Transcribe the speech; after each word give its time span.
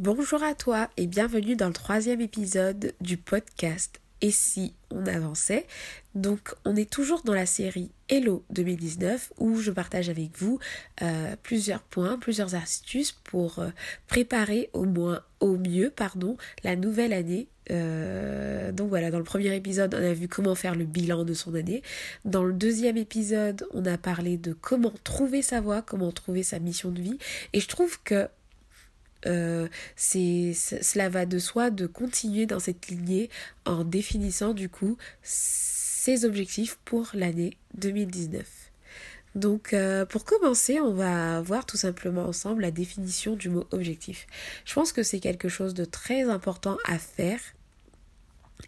Bonjour 0.00 0.42
à 0.42 0.54
toi 0.54 0.88
et 0.96 1.06
bienvenue 1.06 1.56
dans 1.56 1.66
le 1.66 1.74
troisième 1.74 2.22
épisode 2.22 2.94
du 3.02 3.18
podcast 3.18 4.00
Et 4.22 4.30
si 4.30 4.72
on 4.90 5.04
avançait? 5.04 5.66
Donc 6.14 6.54
on 6.64 6.74
est 6.74 6.88
toujours 6.88 7.20
dans 7.22 7.34
la 7.34 7.44
série 7.44 7.90
Hello 8.08 8.42
2019 8.48 9.34
où 9.36 9.58
je 9.58 9.70
partage 9.70 10.08
avec 10.08 10.38
vous 10.38 10.58
euh, 11.02 11.36
plusieurs 11.42 11.82
points, 11.82 12.16
plusieurs 12.16 12.54
astuces 12.54 13.12
pour 13.12 13.58
euh, 13.58 13.68
préparer 14.06 14.70
au 14.72 14.86
moins 14.86 15.20
au 15.40 15.58
mieux 15.58 15.90
pardon 15.90 16.38
la 16.64 16.76
nouvelle 16.76 17.12
année. 17.12 17.48
Euh, 17.70 18.72
donc 18.72 18.88
voilà, 18.88 19.10
dans 19.10 19.18
le 19.18 19.24
premier 19.24 19.54
épisode, 19.54 19.94
on 19.94 20.02
a 20.02 20.14
vu 20.14 20.28
comment 20.28 20.54
faire 20.54 20.76
le 20.76 20.86
bilan 20.86 21.24
de 21.24 21.34
son 21.34 21.54
année. 21.54 21.82
Dans 22.24 22.42
le 22.42 22.54
deuxième 22.54 22.96
épisode, 22.96 23.66
on 23.74 23.84
a 23.84 23.98
parlé 23.98 24.38
de 24.38 24.54
comment 24.54 24.94
trouver 25.04 25.42
sa 25.42 25.60
voie, 25.60 25.82
comment 25.82 26.10
trouver 26.10 26.42
sa 26.42 26.58
mission 26.58 26.90
de 26.90 27.02
vie. 27.02 27.18
Et 27.52 27.60
je 27.60 27.68
trouve 27.68 28.02
que 28.02 28.26
euh, 29.26 29.68
cela 29.96 31.08
va 31.08 31.26
de 31.26 31.38
soi 31.38 31.70
de 31.70 31.86
continuer 31.86 32.46
dans 32.46 32.60
cette 32.60 32.88
lignée 32.88 33.30
en 33.64 33.84
définissant 33.84 34.54
du 34.54 34.68
coup 34.68 34.96
ses 35.22 36.24
objectifs 36.24 36.78
pour 36.84 37.10
l'année 37.14 37.56
2019. 37.74 38.46
Donc 39.34 39.72
euh, 39.74 40.04
pour 40.04 40.24
commencer, 40.24 40.80
on 40.80 40.92
va 40.92 41.40
voir 41.40 41.66
tout 41.66 41.76
simplement 41.76 42.24
ensemble 42.24 42.62
la 42.62 42.70
définition 42.70 43.36
du 43.36 43.48
mot 43.48 43.64
objectif. 43.70 44.26
Je 44.64 44.74
pense 44.74 44.92
que 44.92 45.02
c'est 45.02 45.20
quelque 45.20 45.48
chose 45.48 45.74
de 45.74 45.84
très 45.84 46.22
important 46.24 46.76
à 46.84 46.98
faire 46.98 47.40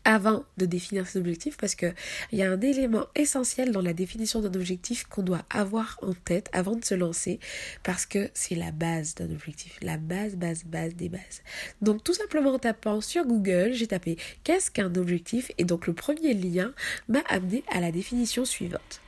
avant 0.05 0.45
de 0.57 0.67
définir 0.67 1.07
ses 1.07 1.19
objectifs 1.19 1.57
parce 1.57 1.75
qu'il 1.75 1.95
y 2.33 2.43
a 2.43 2.51
un 2.51 2.61
élément 2.61 3.07
essentiel 3.15 3.73
dans 3.73 3.83
la 3.83 3.93
définition 3.93 4.41
d'un 4.41 4.55
objectif 4.55 5.05
qu'on 5.05 5.23
doit 5.23 5.45
avoir 5.51 5.99
en 6.03 6.13
tête 6.13 6.49
avant 6.53 6.77
de 6.77 6.85
se 6.85 6.95
lancer 6.95 7.41
parce 7.83 8.07
que 8.07 8.31
c'est 8.35 8.55
la 8.55 8.71
base 8.71 9.15
d'un 9.15 9.31
objectif, 9.31 9.79
la 9.83 9.97
base, 9.97 10.37
base, 10.37 10.65
base 10.65 10.95
des 10.95 11.09
bases. 11.09 11.43
Donc 11.81 12.05
tout 12.05 12.15
simplement 12.15 12.55
en 12.55 12.59
tapant 12.59 13.01
sur 13.01 13.25
Google, 13.25 13.73
j'ai 13.73 13.87
tapé 13.87 14.17
qu'est-ce 14.45 14.71
qu'un 14.71 14.95
objectif? 14.95 15.13
et 15.59 15.65
donc 15.65 15.87
le 15.87 15.93
premier 15.93 16.35
lien 16.35 16.73
m'a 17.09 17.23
amené 17.29 17.65
à 17.71 17.81
la 17.81 17.93
définition 17.93 18.45
suivante. 18.45 19.01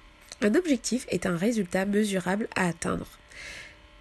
Un 0.42 0.54
objectif 0.54 1.06
est 1.10 1.26
un 1.26 1.36
résultat 1.36 1.86
mesurable 1.86 2.48
à 2.54 2.68
atteindre. 2.68 3.06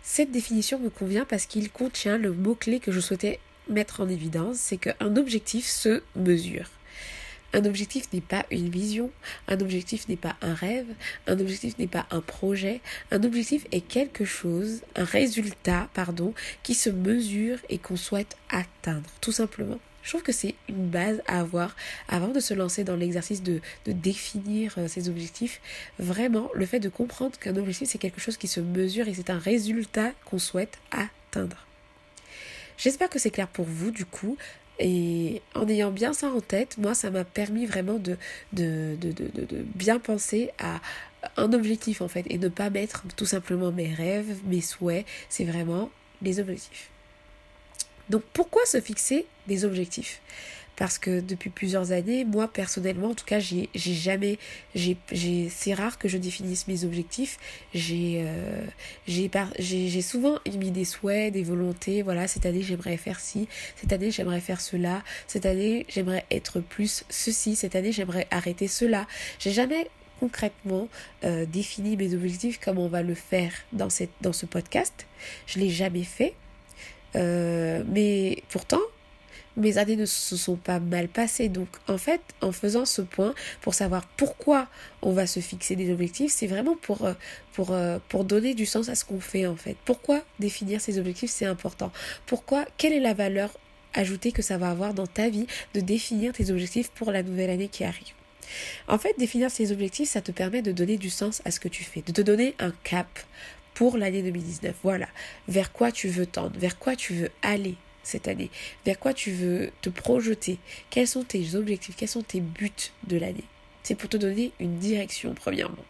Cette 0.01 0.31
définition 0.31 0.79
me 0.79 0.89
convient 0.89 1.25
parce 1.25 1.45
qu'il 1.45 1.71
contient 1.71 2.17
le 2.17 2.33
mot-clé 2.33 2.79
que 2.79 2.91
je 2.91 2.99
souhaitais 2.99 3.39
mettre 3.69 4.01
en 4.01 4.09
évidence, 4.09 4.57
c'est 4.57 4.77
qu'un 4.77 5.15
objectif 5.15 5.65
se 5.65 6.01
mesure. 6.15 6.69
Un 7.55 7.65
objectif 7.65 8.11
n'est 8.13 8.21
pas 8.21 8.45
une 8.49 8.69
vision, 8.69 9.11
un 9.47 9.59
objectif 9.59 10.09
n'est 10.09 10.17
pas 10.17 10.35
un 10.41 10.55
rêve, 10.55 10.87
un 11.27 11.39
objectif 11.39 11.77
n'est 11.77 11.87
pas 11.87 12.07
un 12.09 12.19
projet, 12.19 12.81
un 13.11 13.23
objectif 13.23 13.65
est 13.71 13.81
quelque 13.81 14.25
chose, 14.25 14.81
un 14.95 15.03
résultat, 15.03 15.87
pardon, 15.93 16.33
qui 16.63 16.73
se 16.73 16.89
mesure 16.89 17.59
et 17.69 17.77
qu'on 17.77 17.95
souhaite 17.95 18.37
atteindre, 18.49 19.07
tout 19.21 19.31
simplement. 19.31 19.79
Je 20.01 20.09
trouve 20.09 20.23
que 20.23 20.31
c'est 20.31 20.55
une 20.67 20.89
base 20.89 21.21
à 21.27 21.39
avoir 21.39 21.75
avant 22.09 22.29
de 22.29 22.39
se 22.39 22.55
lancer 22.55 22.83
dans 22.83 22.95
l'exercice 22.95 23.43
de, 23.43 23.61
de, 23.85 23.91
définir 23.93 24.73
euh, 24.77 24.87
ses 24.87 25.07
objectifs. 25.07 25.61
Vraiment, 25.97 26.49
le 26.53 26.65
fait 26.65 26.81
de 26.81 26.89
comprendre 26.89 27.37
qu'un 27.39 27.55
objectif, 27.55 27.87
c'est 27.87 27.99
quelque 27.99 28.19
chose 28.19 28.35
qui 28.35 28.47
se 28.47 28.59
mesure 28.59 29.07
et 29.07 29.13
c'est 29.13 29.29
un 29.29 29.39
résultat 29.39 30.11
qu'on 30.25 30.39
souhaite 30.39 30.77
atteindre. 30.91 31.65
J'espère 32.77 33.09
que 33.09 33.19
c'est 33.19 33.31
clair 33.31 33.47
pour 33.47 33.65
vous 33.65 33.91
du 33.91 34.05
coup. 34.05 34.37
Et 34.79 35.41
en 35.53 35.67
ayant 35.67 35.91
bien 35.91 36.13
ça 36.13 36.29
en 36.29 36.41
tête, 36.41 36.77
moi, 36.77 36.95
ça 36.95 37.11
m'a 37.11 37.23
permis 37.23 37.65
vraiment 37.65 37.99
de, 37.99 38.17
bien 39.75 39.99
penser 39.99 40.49
à 40.59 40.81
un 41.37 41.53
objectif 41.53 42.01
en 42.01 42.07
fait 42.07 42.25
et 42.29 42.37
ne 42.37 42.49
pas 42.49 42.69
mettre 42.69 43.03
tout 43.15 43.25
simplement 43.25 43.71
mes 43.71 43.93
rêves, 43.93 44.39
mes 44.45 44.61
souhaits, 44.61 45.05
c'est 45.29 45.45
vraiment 45.45 45.89
les 46.21 46.39
objectifs. 46.39 46.89
Donc 48.09 48.23
pourquoi 48.33 48.65
se 48.65 48.81
fixer 48.81 49.25
des 49.47 49.63
objectifs? 49.63 50.21
Parce 50.75 50.97
que 50.97 51.19
depuis 51.19 51.49
plusieurs 51.49 51.91
années, 51.91 52.25
moi 52.25 52.47
personnellement, 52.47 53.09
en 53.09 53.13
tout 53.13 53.25
cas, 53.25 53.39
j'ai 53.39 53.69
jamais, 53.73 54.39
j'ai, 54.75 54.97
c'est 55.49 55.73
rare 55.73 55.97
que 55.97 56.07
je 56.07 56.17
définisse 56.17 56.67
mes 56.67 56.83
objectifs. 56.83 57.37
J'ai, 57.73 58.23
euh, 58.25 58.65
j'ai, 59.07 60.01
souvent 60.01 60.39
mis 60.57 60.71
des 60.71 60.85
souhaits, 60.85 61.33
des 61.33 61.43
volontés. 61.43 62.01
Voilà, 62.01 62.27
cette 62.27 62.45
année 62.45 62.61
j'aimerais 62.61 62.97
faire 62.97 63.19
ci, 63.19 63.47
cette 63.75 63.93
année 63.93 64.11
j'aimerais 64.11 64.39
faire 64.39 64.61
cela, 64.61 65.03
cette 65.27 65.45
année 65.45 65.85
j'aimerais 65.89 66.25
être 66.31 66.59
plus 66.59 67.03
ceci, 67.09 67.55
cette 67.55 67.75
année 67.75 67.91
j'aimerais 67.91 68.27
arrêter 68.31 68.67
cela. 68.67 69.07
J'ai 69.39 69.51
jamais 69.51 69.87
concrètement 70.19 70.87
euh, 71.25 71.45
défini 71.45 71.97
mes 71.97 72.13
objectifs 72.13 72.59
comme 72.59 72.79
on 72.79 72.87
va 72.87 73.03
le 73.03 73.13
faire 73.13 73.51
dans 73.73 73.89
cette, 73.89 74.11
dans 74.21 74.33
ce 74.33 74.45
podcast. 74.45 75.05
Je 75.47 75.59
l'ai 75.59 75.69
jamais 75.69 76.03
fait. 76.03 76.33
Euh, 77.15 77.83
mais 77.87 78.41
pourtant, 78.49 78.81
mes 79.57 79.77
années 79.77 79.95
ne 79.95 80.05
se 80.05 80.35
sont 80.35 80.55
pas 80.55 80.79
mal 80.79 81.07
passées. 81.07 81.49
Donc 81.49 81.67
en 81.87 81.97
fait, 81.97 82.21
en 82.41 82.51
faisant 82.51 82.85
ce 82.85 83.01
point, 83.01 83.33
pour 83.61 83.73
savoir 83.73 84.05
pourquoi 84.17 84.67
on 85.01 85.11
va 85.11 85.27
se 85.27 85.39
fixer 85.39 85.75
des 85.75 85.91
objectifs, 85.91 86.31
c'est 86.31 86.47
vraiment 86.47 86.75
pour, 86.75 87.05
euh, 87.05 87.13
euh, 87.59 87.99
pour 88.09 88.23
donner 88.23 88.53
du 88.53 88.65
sens 88.65 88.89
à 88.89 88.95
ce 88.95 89.05
qu'on 89.05 89.19
fait 89.19 89.47
en 89.47 89.55
fait. 89.55 89.77
Pourquoi 89.85 90.23
définir 90.39 90.81
ces 90.81 90.99
objectifs, 90.99 91.31
c'est 91.31 91.45
important. 91.45 91.91
Pourquoi, 92.25 92.65
quelle 92.77 92.93
est 92.93 92.99
la 92.99 93.13
valeur 93.13 93.51
ajoutée 93.93 94.31
que 94.31 94.41
ça 94.41 94.57
va 94.57 94.69
avoir 94.69 94.93
dans 94.93 95.07
ta 95.07 95.29
vie 95.29 95.47
de 95.73 95.79
définir 95.79 96.33
tes 96.33 96.49
objectifs 96.49 96.89
pour 96.91 97.11
la 97.11 97.23
nouvelle 97.23 97.49
année 97.49 97.67
qui 97.67 97.83
arrive? 97.83 98.13
En 98.87 98.97
fait, 98.97 99.13
définir 99.17 99.49
ces 99.49 99.71
objectifs, 99.71 100.09
ça 100.09 100.21
te 100.21 100.31
permet 100.31 100.61
de 100.61 100.71
donner 100.71 100.97
du 100.97 101.09
sens 101.09 101.41
à 101.45 101.51
ce 101.51 101.59
que 101.59 101.67
tu 101.67 101.83
fais, 101.83 102.01
de 102.01 102.11
te 102.11 102.21
donner 102.21 102.55
un 102.59 102.71
cap 102.83 103.07
pour 103.73 103.97
l'année 103.97 104.21
2019. 104.21 104.75
Voilà, 104.83 105.07
vers 105.47 105.71
quoi 105.71 105.91
tu 105.91 106.07
veux 106.07 106.25
tendre, 106.25 106.57
vers 106.59 106.77
quoi 106.77 106.95
tu 106.95 107.13
veux 107.13 107.29
aller? 107.41 107.75
Cette 108.03 108.27
année 108.27 108.49
Vers 108.85 108.99
quoi 108.99 109.13
tu 109.13 109.31
veux 109.31 109.71
te 109.81 109.89
projeter? 109.89 110.59
Quels 110.89 111.07
sont 111.07 111.23
tes 111.23 111.55
objectifs? 111.55 111.95
Quels 111.95 112.09
sont 112.09 112.21
tes 112.21 112.41
buts 112.41 112.71
de 113.07 113.17
l'année? 113.17 113.45
C'est 113.83 113.95
pour 113.95 114.09
te 114.09 114.17
donner 114.17 114.51
une 114.59 114.77
direction, 114.77 115.33
premièrement. 115.33 115.83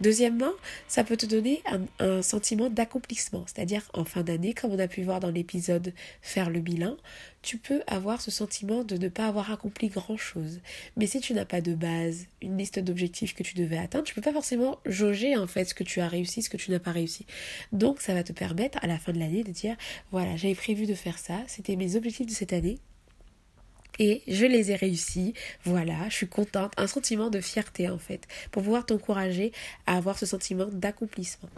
Deuxièmement, 0.00 0.52
ça 0.88 1.04
peut 1.04 1.16
te 1.16 1.26
donner 1.26 1.62
un, 1.98 2.22
sentiment 2.22 2.70
d'accomplissement, 2.70 3.44
c'est-à-dire 3.46 3.82
en 3.94 4.04
fin 4.04 4.22
d'année, 4.22 4.54
comme 4.54 4.72
on 4.72 4.78
a 4.78 4.88
pu 4.88 5.02
voir 5.02 5.20
dans 5.20 5.30
l'épisode 5.30 5.92
faire 6.22 6.50
le 6.50 6.60
bilan, 6.60 6.96
tu 7.42 7.56
peux 7.56 7.82
avoir 7.86 8.20
ce 8.20 8.30
sentiment 8.30 8.84
de 8.84 8.96
ne 8.96 9.08
pas 9.08 9.26
avoir 9.26 9.50
accompli 9.50 9.88
grand-chose. 9.88 10.60
Mais 10.96 11.06
si 11.06 11.20
tu 11.20 11.32
n'as 11.32 11.44
pas 11.44 11.60
de 11.60 11.74
base, 11.74 12.26
une 12.42 12.58
liste 12.58 12.78
d'objectifs 12.78 13.34
que 13.34 13.42
tu 13.42 13.54
devais 13.54 13.78
atteindre, 13.78 14.04
tu 14.04 14.14
peux 14.14 14.20
pas 14.20 14.32
forcément 14.32 14.78
jauger 14.84 15.36
en 15.36 15.46
fait 15.46 15.64
ce 15.64 15.74
que 15.74 15.84
tu 15.84 16.00
as 16.00 16.08
réussi, 16.08 16.42
ce 16.42 16.50
que 16.50 16.56
tu 16.56 16.70
n'as 16.70 16.78
pas 16.78 16.92
réussi. 16.92 17.26
Donc 17.72 18.00
ça 18.00 18.14
va 18.14 18.22
te 18.22 18.32
permettre 18.32 18.78
à 18.82 18.86
la 18.86 18.98
fin 18.98 19.12
de 19.12 19.18
l'année 19.18 19.44
de 19.44 19.52
dire 19.52 19.76
voilà, 20.10 20.36
j'avais 20.36 20.54
prévu 20.54 20.86
de 20.86 20.94
faire 20.94 21.18
ça, 21.18 21.38
c'était 21.46 21.76
mes 21.76 21.96
objectifs 21.96 22.26
de 22.26 22.32
cette 22.32 22.52
année, 22.52 22.78
et 24.00 24.22
je 24.26 24.46
les 24.46 24.72
ai 24.72 24.74
réussis. 24.74 25.34
Voilà, 25.64 26.08
je 26.08 26.14
suis 26.14 26.28
contente. 26.28 26.72
Un 26.76 26.88
sentiment 26.88 27.30
de 27.30 27.40
fierté 27.40 27.88
en 27.88 27.98
fait, 27.98 28.26
pour 28.50 28.64
pouvoir 28.64 28.86
t'encourager 28.86 29.52
à 29.86 29.96
avoir 29.96 30.18
ce 30.18 30.26
sentiment 30.26 30.66
d'accomplissement. 30.66 31.50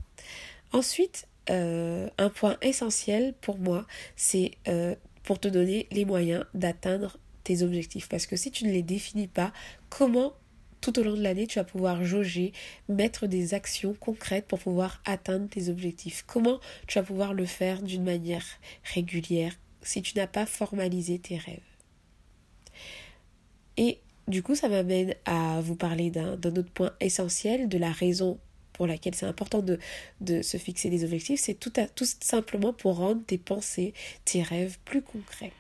Ensuite, 0.73 1.29
euh, 1.51 2.09
un 2.19 2.29
point 2.29 2.57
essentiel 2.61 3.35
pour 3.41 3.59
moi, 3.59 3.87
c'est 4.17 4.53
euh, 4.69 4.95
pour 5.23 5.39
te 5.39 5.49
donner 5.49 5.87
les 5.93 6.05
moyens 6.05 6.45
d'atteindre 6.53 7.17
tes 7.45 7.63
objectifs. 7.63 8.09
Parce 8.09 8.27
que 8.27 8.37
si 8.37 8.51
tu 8.51 8.67
ne 8.67 8.73
les 8.73 8.83
définis 8.83 9.29
pas, 9.29 9.53
comment 9.89 10.35
tout 10.81 10.99
au 10.99 11.05
long 11.05 11.15
de 11.15 11.23
l'année 11.23 11.47
tu 11.47 11.61
vas 11.61 11.65
pouvoir 11.65 12.05
jauger, 12.05 12.53
mettre 12.89 13.29
des 13.29 13.55
actions 13.55 13.95
concrètes 13.95 14.49
pour 14.49 14.59
pouvoir 14.59 15.01
atteindre 15.05 15.49
tes 15.49 15.69
objectifs? 15.69 16.25
Comment 16.27 16.59
tu 16.89 16.99
vas 16.99 17.05
pouvoir 17.05 17.35
le 17.35 17.47
faire 17.47 17.83
d'une 17.83 18.03
manière 18.03 18.47
régulière 18.95 19.55
si 19.83 20.03
tu 20.03 20.17
n'as 20.17 20.27
pas 20.27 20.47
formalisé 20.47 21.21
tes 21.21 21.37
rêves? 21.37 21.72
Et 23.77 23.99
du 24.29 24.43
coup, 24.43 24.55
ça 24.55 24.69
m'amène 24.69 25.15
à 25.25 25.61
vous 25.61 25.75
parler 25.75 26.11
d'un 26.11 26.35
autre 26.35 26.71
point 26.73 26.93
essentiel 27.01 27.69
de 27.69 27.79
la 27.79 27.91
raison 27.91 28.39
pour 28.73 28.87
laquelle 28.87 29.15
c'est 29.15 29.27
important 29.27 29.63
de, 29.63 30.43
se 30.43 30.57
fixer 30.57 30.91
des 30.91 31.05
objectifs, 31.05 31.41
c'est 31.41 31.55
tout, 31.55 31.73
tout 31.95 32.07
simplement 32.21 32.73
pour 32.73 32.97
rendre 32.97 33.23
tes 33.27 33.39
pensées, 33.39 33.95
tes 34.25 34.43
rêves 34.43 34.79
plus 34.85 35.03
concrets. 35.03 35.53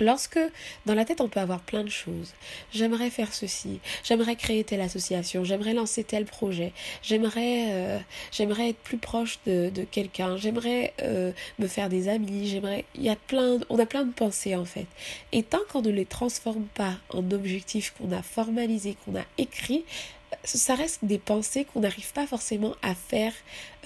Lorsque 0.00 0.40
dans 0.86 0.94
la 0.94 1.04
tête 1.04 1.20
on 1.20 1.28
peut 1.28 1.40
avoir 1.40 1.60
plein 1.60 1.84
de 1.84 1.90
choses, 1.90 2.32
j'aimerais 2.72 3.10
faire 3.10 3.32
ceci, 3.32 3.80
j'aimerais 4.02 4.34
créer 4.34 4.64
telle 4.64 4.80
association, 4.80 5.44
j'aimerais 5.44 5.72
lancer 5.72 6.02
tel 6.02 6.24
projet, 6.24 6.72
j'aimerais 7.02 7.66
euh, 7.68 7.98
j'aimerais 8.32 8.70
être 8.70 8.78
plus 8.78 8.98
proche 8.98 9.38
de, 9.46 9.70
quelqu'un, 9.90 10.36
j'aimerais 10.36 10.94
euh, 11.02 11.30
me 11.60 11.68
faire 11.68 11.88
des 11.88 12.08
amis, 12.08 12.48
j'aimerais 12.48 12.84
il 12.96 13.02
y 13.02 13.08
a 13.08 13.16
plein 13.16 13.58
on 13.68 13.78
a 13.78 13.86
plein 13.86 14.04
de 14.04 14.12
pensées 14.12 14.56
en 14.56 14.64
fait. 14.64 14.86
Et 15.30 15.44
tant 15.44 15.60
qu'on 15.70 15.82
ne 15.82 15.90
les 15.90 16.06
transforme 16.06 16.66
pas 16.74 16.94
en 17.10 17.30
objectifs 17.30 17.94
qu'on 17.96 18.10
a 18.10 18.22
formalisés, 18.22 18.96
qu'on 19.04 19.16
a 19.16 19.24
écrits, 19.38 19.84
ça 20.42 20.74
reste 20.74 21.04
des 21.04 21.18
pensées 21.18 21.64
qu'on 21.64 21.80
n'arrive 21.80 22.12
pas 22.12 22.26
forcément 22.26 22.74
à 22.82 22.94
faire, 22.94 23.32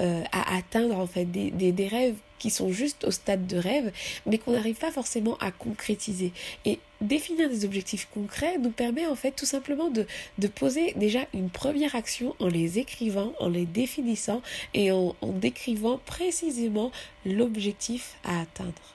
euh, 0.00 0.22
à 0.32 0.56
atteindre 0.56 0.98
en 0.98 1.06
fait, 1.06 1.24
des, 1.24 1.88
rêves 1.88 2.16
qui 2.38 2.50
sont 2.50 2.70
juste 2.70 3.04
au 3.04 3.10
stade 3.10 3.46
de 3.46 3.56
rêve, 3.56 3.92
mais 4.26 4.38
qu'on 4.38 4.52
n'arrive 4.52 4.76
pas 4.76 4.90
forcément 4.92 5.36
à 5.38 5.50
concrétiser. 5.50 6.32
Et 6.64 6.78
définir 7.00 7.48
des 7.48 7.64
objectifs 7.64 8.08
concrets 8.12 8.58
nous 8.58 8.70
permet 8.70 9.06
en 9.06 9.16
fait 9.16 9.32
tout 9.32 9.46
simplement 9.46 9.90
de, 9.90 10.06
de 10.38 10.46
poser 10.48 10.92
déjà 10.94 11.20
une 11.34 11.50
première 11.50 11.96
action 11.96 12.34
en 12.38 12.48
les 12.48 12.78
écrivant, 12.78 13.32
en 13.40 13.48
les 13.48 13.66
définissant 13.66 14.42
et 14.74 14.92
en, 14.92 15.16
en 15.20 15.32
décrivant 15.32 15.98
précisément 16.06 16.92
l'objectif 17.24 18.16
à 18.24 18.40
atteindre. 18.40 18.94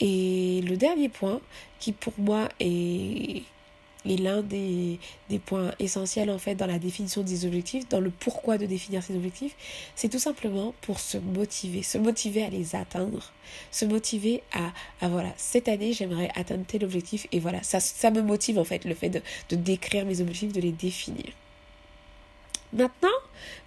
Et 0.00 0.62
le 0.62 0.76
dernier 0.76 1.08
point, 1.08 1.40
qui 1.78 1.92
pour 1.92 2.12
moi 2.18 2.48
est, 2.60 3.42
est 4.10 4.16
l'un 4.16 4.42
des, 4.42 4.98
points 5.44 5.72
essentiels 5.78 6.30
en 6.30 6.38
fait 6.38 6.54
dans 6.54 6.66
la 6.66 6.78
définition 6.78 7.22
des 7.22 7.44
objectifs, 7.44 7.88
dans 7.88 8.00
le 8.00 8.10
pourquoi 8.10 8.58
de 8.58 8.66
définir 8.66 9.02
ces 9.02 9.14
objectifs, 9.14 9.54
c'est 9.94 10.08
tout 10.08 10.18
simplement 10.18 10.74
pour 10.80 11.00
se 11.00 11.18
motiver, 11.18 11.82
se 11.82 11.98
motiver 11.98 12.44
à 12.44 12.50
les 12.50 12.74
atteindre, 12.74 13.32
se 13.70 13.84
motiver 13.84 14.42
à, 14.52 14.72
à 15.00 15.08
voilà, 15.08 15.32
cette 15.36 15.68
année 15.68 15.92
j'aimerais 15.92 16.30
atteindre 16.34 16.64
tel 16.66 16.84
objectif 16.84 17.26
et 17.32 17.40
voilà, 17.40 17.62
ça, 17.62 18.10
me 18.10 18.22
motive 18.22 18.58
en 18.58 18.64
fait 18.64 18.84
le 18.84 18.94
fait 18.94 19.10
de, 19.10 19.22
de 19.50 19.56
décrire 19.56 20.04
mes 20.04 20.20
objectifs, 20.20 20.52
de 20.52 20.60
les 20.60 20.72
définir. 20.72 21.26
Maintenant 22.72 23.08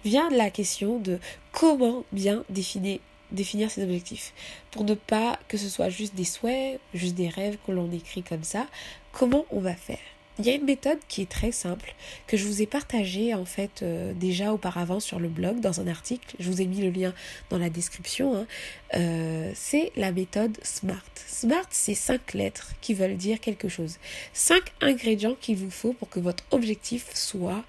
vient 0.04 0.28
la 0.30 0.50
question 0.50 0.98
de 0.98 1.18
comment 1.52 2.04
bien 2.12 2.44
définir, 2.48 3.00
définir 3.32 3.70
ses 3.70 3.82
objectifs. 3.82 4.32
Pour 4.70 4.84
ne 4.84 4.94
pas 4.94 5.38
que 5.48 5.56
ce 5.56 5.68
soit 5.68 5.88
juste 5.88 6.14
des 6.14 6.24
souhaits, 6.24 6.80
juste 6.94 7.14
des 7.14 7.28
rêves 7.28 7.58
que 7.66 7.72
l'on 7.72 7.90
écrit 7.90 8.22
comme 8.22 8.44
ça, 8.44 8.66
comment 9.12 9.46
on 9.50 9.60
va 9.60 9.74
faire? 9.74 9.98
Il 10.40 10.46
y 10.46 10.50
a 10.50 10.54
une 10.54 10.64
méthode 10.64 10.98
qui 11.08 11.22
est 11.22 11.30
très 11.30 11.52
simple, 11.52 11.94
que 12.26 12.36
je 12.36 12.46
vous 12.46 12.62
ai 12.62 12.66
partagée 12.66 13.34
en 13.34 13.44
fait 13.44 13.82
euh, 13.82 14.12
déjà 14.14 14.52
auparavant 14.52 15.00
sur 15.00 15.20
le 15.20 15.28
blog, 15.28 15.60
dans 15.60 15.80
un 15.80 15.86
article, 15.86 16.36
je 16.38 16.50
vous 16.50 16.60
ai 16.60 16.66
mis 16.66 16.80
le 16.80 16.90
lien 16.90 17.14
dans 17.50 17.58
la 17.58 17.70
description, 17.70 18.36
hein. 18.36 18.46
euh, 18.94 19.52
c'est 19.54 19.92
la 19.96 20.12
méthode 20.12 20.58
SMART. 20.62 21.04
SMART, 21.26 21.66
c'est 21.70 21.94
cinq 21.94 22.34
lettres 22.34 22.72
qui 22.80 22.94
veulent 22.94 23.16
dire 23.16 23.40
quelque 23.40 23.68
chose. 23.68 23.98
Cinq 24.32 24.72
ingrédients 24.80 25.36
qu'il 25.40 25.56
vous 25.56 25.70
faut 25.70 25.92
pour 25.92 26.08
que 26.08 26.20
votre 26.20 26.44
objectif 26.50 27.14
soit 27.14 27.64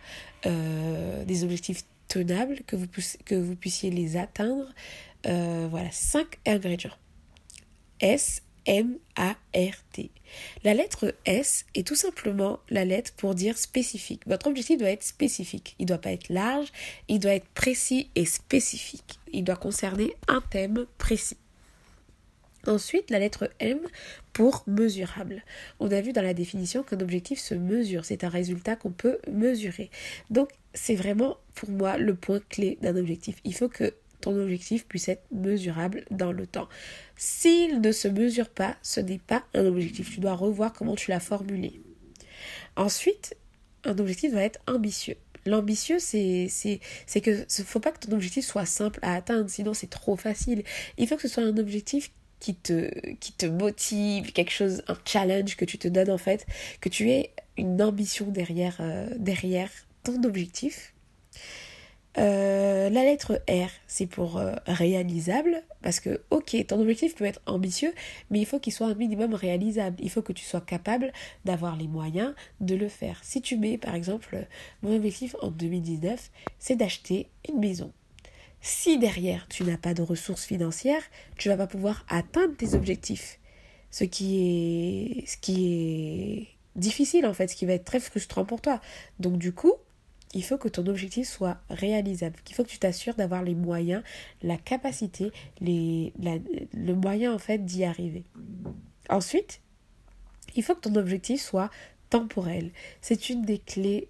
euh, 0.46 1.24
des 1.26 1.44
objectifs 1.44 1.84
tenables, 2.08 2.62
que 2.68 2.76
vous, 2.76 2.88
que 3.26 3.36
vous 3.36 3.56
puissiez 3.56 3.92
les 3.92 4.18
atteindre. 4.18 4.66
voilà, 5.26 5.92
cinq 5.92 6.40
ingrédients. 6.46 6.92
S, 8.00 8.42
M-A-R-T. 8.66 10.12
La 10.64 10.74
lettre 10.74 11.14
S 11.26 11.66
est 11.76 11.86
tout 11.86 11.96
simplement 11.96 12.60
la 12.70 12.86
lettre 12.86 13.14
pour 13.14 13.36
dire 13.36 13.58
spécifique. 13.58 14.22
Votre 14.28 14.48
objectif 14.48 14.78
doit 14.78 14.90
être 14.90 15.04
spécifique. 15.04 15.76
Il 15.80 15.84
ne 15.84 15.88
doit 15.88 15.98
pas 15.98 16.12
être 16.12 16.30
large, 16.30 16.72
il 17.08 17.20
doit 17.20 17.34
être 17.34 17.48
précis 17.50 18.10
et 18.16 18.26
spécifique. 18.26 19.20
Il 19.34 19.44
doit 19.44 19.56
concerner 19.56 20.16
un 20.28 20.42
thème 20.42 20.86
précis. 20.98 21.38
Ensuite, 22.68 23.10
la 23.10 23.18
lettre 23.18 23.50
M 23.60 23.80
pour 24.34 24.64
mesurable. 24.68 25.44
On 25.80 25.92
a 25.92 26.00
vu 26.00 26.14
dans 26.14 26.22
la 26.22 26.36
définition 26.36 26.84
qu'un 26.84 27.00
objectif 27.00 27.40
se 27.40 27.56
mesure, 27.56 28.06
c'est 28.06 28.24
un 28.24 28.30
résultat 28.30 28.76
qu'on 28.76 28.92
peut 28.92 29.18
mesurer. 29.32 29.90
Donc, 30.30 30.50
c'est 30.74 30.96
vraiment 30.96 31.38
pour 31.56 31.70
moi 31.70 31.98
le 31.98 32.14
point 32.16 32.40
clé 32.50 32.78
d'un 32.82 32.96
objectif. 32.96 33.38
Il 33.44 33.56
faut 33.56 33.68
que 33.68 33.94
ton 34.22 34.40
objectif 34.40 34.86
puisse 34.88 35.10
être 35.10 35.24
mesurable 35.32 36.06
dans 36.12 36.32
le 36.32 36.48
temps. 36.48 36.70
S'il 37.18 37.82
ne 37.82 37.92
se 37.92 38.08
mesure 38.08 38.50
pas, 38.50 38.78
ce 38.82 39.00
n'est 39.00 39.20
pas 39.20 39.44
un 39.54 39.66
objectif. 39.66 40.14
Tu 40.14 40.20
dois 40.20 40.34
revoir 40.34 40.74
comment 40.74 40.96
tu 40.96 41.12
l'as 41.12 41.20
formulé. 41.20 41.82
Ensuite, 42.76 43.36
un 43.84 43.98
objectif 43.98 44.32
doit 44.32 44.44
être 44.44 44.60
ambitieux. 44.68 45.18
L'ambitieux, 45.46 45.98
c'est, 46.00 46.48
que 47.22 47.32
ne 47.32 47.66
faut 47.66 47.80
pas 47.80 47.92
que 47.92 48.06
ton 48.06 48.14
objectif 48.14 48.46
soit 48.46 48.66
simple 48.66 49.00
à 49.02 49.16
atteindre, 49.16 49.50
sinon 49.50 49.74
c'est 49.74 49.90
trop 49.90 50.16
facile. 50.16 50.64
Il 50.98 51.08
faut 51.08 51.16
que 51.16 51.24
ce 51.24 51.28
soit 51.28 51.44
un 51.44 51.58
objectif 51.58 52.12
qui 52.40 52.56
te, 52.56 52.90
qui 53.16 53.34
te 53.34 53.46
motive, 53.46 54.34
quelque 54.34 54.52
chose, 54.52 54.84
un 54.88 54.98
challenge 55.06 55.56
que 55.56 55.66
tu 55.66 55.78
te 55.78 55.88
donnes 55.88 56.12
en 56.12 56.18
fait, 56.18 56.46
que 56.80 56.90
tu 56.90 57.10
aies 57.10 57.32
une 57.58 57.82
ambition 57.82 58.28
derrière, 58.28 58.78
euh, 58.82 59.08
derrière 59.18 59.70
ton 60.04 60.24
objectif. 60.24 60.94
Euh, 62.18 62.90
la 62.90 63.04
lettre 63.04 63.42
R, 63.50 63.70
c'est 63.88 64.06
pour 64.06 64.38
euh, 64.38 64.54
réalisable, 64.68 65.64
parce 65.82 66.00
que, 66.00 66.22
ok, 66.30 66.56
ton 66.68 66.80
objectif 66.82 67.16
peut 67.16 67.26
être 67.26 67.42
ambitieux, 67.46 67.94
mais 68.30 68.40
il 68.40 68.46
faut 68.46 68.60
qu'il 68.60 68.74
soit 68.74 68.88
un 68.88 68.96
minimum 68.96 69.34
réalisable. 69.34 69.96
Il 70.00 70.10
faut 70.10 70.22
que 70.22 70.34
tu 70.34 70.44
sois 70.44 70.62
capable 70.62 71.14
d'avoir 71.46 71.78
les 71.78 71.88
moyens 71.88 72.34
de 72.60 72.76
le 72.76 72.90
faire. 72.90 73.20
Si 73.24 73.42
tu 73.42 73.58
mets, 73.58 73.78
par 73.78 73.96
exemple, 73.96 74.46
mon 74.82 74.96
objectif 74.96 75.36
en 75.42 75.52
2019, 75.52 76.32
c'est 76.60 76.76
d'acheter 76.76 77.30
une 77.50 77.60
maison. 77.60 77.94
Si 78.62 79.00
derrière, 79.00 79.48
tu 79.48 79.64
n'as 79.64 79.78
pas 79.78 79.94
de 79.94 80.02
ressources 80.02 80.46
financières, 80.46 81.02
tu 81.38 81.50
vas 81.50 81.58
pas 81.58 81.68
pouvoir 81.68 82.06
atteindre 82.10 82.56
tes 82.56 82.76
objectifs. 82.76 83.40
Ce 83.90 84.04
qui 84.04 85.22
est, 85.22 85.28
ce 85.28 85.38
qui 85.38 85.66
est 85.66 86.48
difficile, 86.76 87.26
en 87.26 87.34
fait, 87.34 87.48
ce 87.48 87.56
qui 87.56 87.66
va 87.66 87.74
être 87.74 87.86
très 87.86 88.00
frustrant 88.00 88.46
pour 88.46 88.62
toi. 88.62 88.80
Donc, 89.20 89.38
du 89.38 89.54
coup, 89.54 89.74
il 90.34 90.44
faut 90.44 90.58
que 90.58 90.70
ton 90.70 90.86
objectif 90.88 91.28
soit 91.28 91.58
réalisable, 91.70 92.38
qu'il 92.44 92.56
faut 92.56 92.64
que 92.64 92.70
tu 92.70 92.80
t'assures 92.80 93.16
d'avoir 93.16 93.44
les 93.44 93.56
moyens, 93.56 94.04
la 94.42 94.58
capacité, 94.58 95.32
les, 95.60 96.14
le 96.74 96.94
moyen 96.94 97.34
en 97.34 97.40
fait 97.40 97.66
d'y 97.66 97.84
arriver. 97.84 98.24
Ensuite, 99.10 99.62
il 100.56 100.64
faut 100.64 100.76
que 100.76 100.82
ton 100.82 100.96
objectif 100.96 101.42
soit 101.42 101.70
temporel. 102.10 102.72
C'est 103.02 103.30
une 103.30 103.44
des 103.44 103.58
clés 103.58 104.08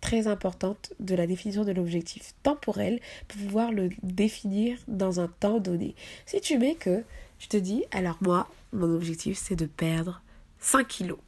très 0.00 0.28
importantes 0.28 0.92
de 1.00 1.16
la 1.16 1.26
définition 1.26 1.64
de 1.64 1.72
l'objectif 1.72 2.34
temporel 2.42 3.00
pour 3.26 3.40
pouvoir 3.40 3.72
le 3.72 3.90
définir 4.02 4.78
dans 4.86 5.18
un 5.18 5.26
temps 5.26 5.58
donné. 5.58 5.96
Si 6.24 6.40
tu 6.40 6.56
mets 6.58 6.76
que 6.76 7.02
tu 7.38 7.48
te 7.48 7.56
dis, 7.56 7.84
alors 7.90 8.18
moi, 8.20 8.48
mon 8.72 8.94
objectif 8.94 9.38
c'est 9.38 9.56
de 9.56 9.66
perdre 9.66 10.22
5 10.60 10.86
kilos. 10.86 11.18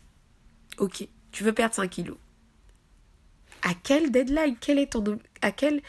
Ok, 0.79 1.07
tu 1.33 1.43
veux 1.43 1.53
perdre 1.53 1.75
5 1.75 1.91
kilos 1.91 2.17
à 3.63 3.75
quelle 3.83 4.11
deadline 4.11 4.57
quelle 4.61 4.79
est 4.79 4.93
ton 4.93 5.19
à 5.43 5.51
quelle 5.53 5.83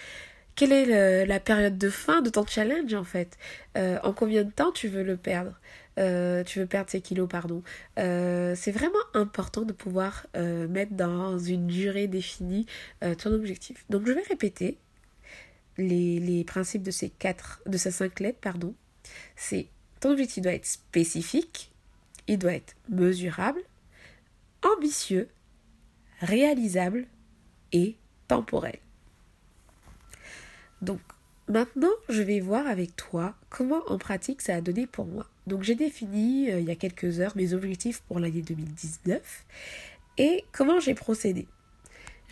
est 0.59 1.25
la 1.25 1.39
période 1.39 1.77
de 1.77 1.89
fin 1.89 2.21
de 2.21 2.29
ton 2.29 2.45
challenge 2.45 2.93
en 2.93 3.03
fait? 3.03 3.37
Euh, 3.77 3.97
En 4.03 4.13
combien 4.13 4.43
de 4.43 4.51
temps 4.51 4.71
tu 4.71 4.87
veux 4.87 5.03
le 5.03 5.17
perdre? 5.17 5.59
Euh, 5.99 6.43
Tu 6.43 6.59
veux 6.59 6.65
perdre 6.67 6.89
ces 6.89 7.01
kilos, 7.01 7.27
pardon? 7.29 7.63
Euh, 7.99 8.53
c'est 8.55 8.71
vraiment 8.71 9.03
important 9.13 9.63
de 9.63 9.73
pouvoir 9.73 10.27
mettre 10.35 10.93
dans 10.93 11.39
une 11.39 11.67
durée 11.67 12.07
définie 12.07 12.65
ton 13.17 13.33
objectif. 13.33 13.85
Donc 13.89 14.07
je 14.07 14.13
vais 14.13 14.21
répéter 14.21 14.77
les, 15.77 16.19
les 16.19 16.43
principes 16.43 16.83
de 16.83 16.91
ces 16.91 17.09
quatre, 17.09 17.61
de 17.65 17.77
ces 17.77 17.91
cinq 17.91 18.19
lettres, 18.19 18.39
pardon. 18.41 18.75
C'est 19.35 19.67
ton 19.99 20.11
objectif 20.11 20.43
doit 20.43 20.53
être 20.53 20.65
spécifique, 20.65 21.71
il 22.27 22.37
doit 22.37 22.53
être 22.53 22.75
mesurable, 22.89 23.61
ambitieux, 24.63 25.29
réalisable 26.19 27.07
et 27.71 27.95
temporel. 28.27 28.77
Donc 30.81 30.99
maintenant, 31.47 31.91
je 32.09 32.21
vais 32.21 32.39
voir 32.39 32.67
avec 32.67 32.95
toi 32.95 33.35
comment 33.49 33.81
en 33.87 33.97
pratique 33.97 34.41
ça 34.41 34.55
a 34.55 34.61
donné 34.61 34.87
pour 34.87 35.05
moi. 35.05 35.27
Donc 35.47 35.63
j'ai 35.63 35.75
défini 35.75 36.51
euh, 36.51 36.59
il 36.59 36.67
y 36.67 36.71
a 36.71 36.75
quelques 36.75 37.19
heures 37.19 37.35
mes 37.35 37.53
objectifs 37.53 38.01
pour 38.01 38.19
l'année 38.19 38.41
2019 38.41 39.45
et 40.17 40.43
comment 40.51 40.79
j'ai 40.79 40.93
procédé. 40.93 41.47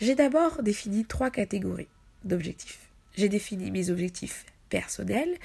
J'ai 0.00 0.14
d'abord 0.14 0.62
défini 0.62 1.04
trois 1.04 1.30
catégories 1.30 1.88
d'objectifs. 2.24 2.90
J'ai 3.16 3.28
défini 3.28 3.70
mes 3.70 3.90
objectifs 3.90 4.46
personnels. 4.68 5.36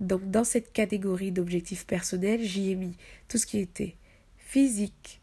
Donc 0.00 0.30
dans 0.30 0.44
cette 0.44 0.72
catégorie 0.72 1.32
d'objectifs 1.32 1.86
personnels, 1.86 2.42
j'y 2.42 2.70
ai 2.70 2.74
mis 2.76 2.96
tout 3.28 3.36
ce 3.36 3.46
qui 3.46 3.58
était 3.58 3.96
physique, 4.38 5.20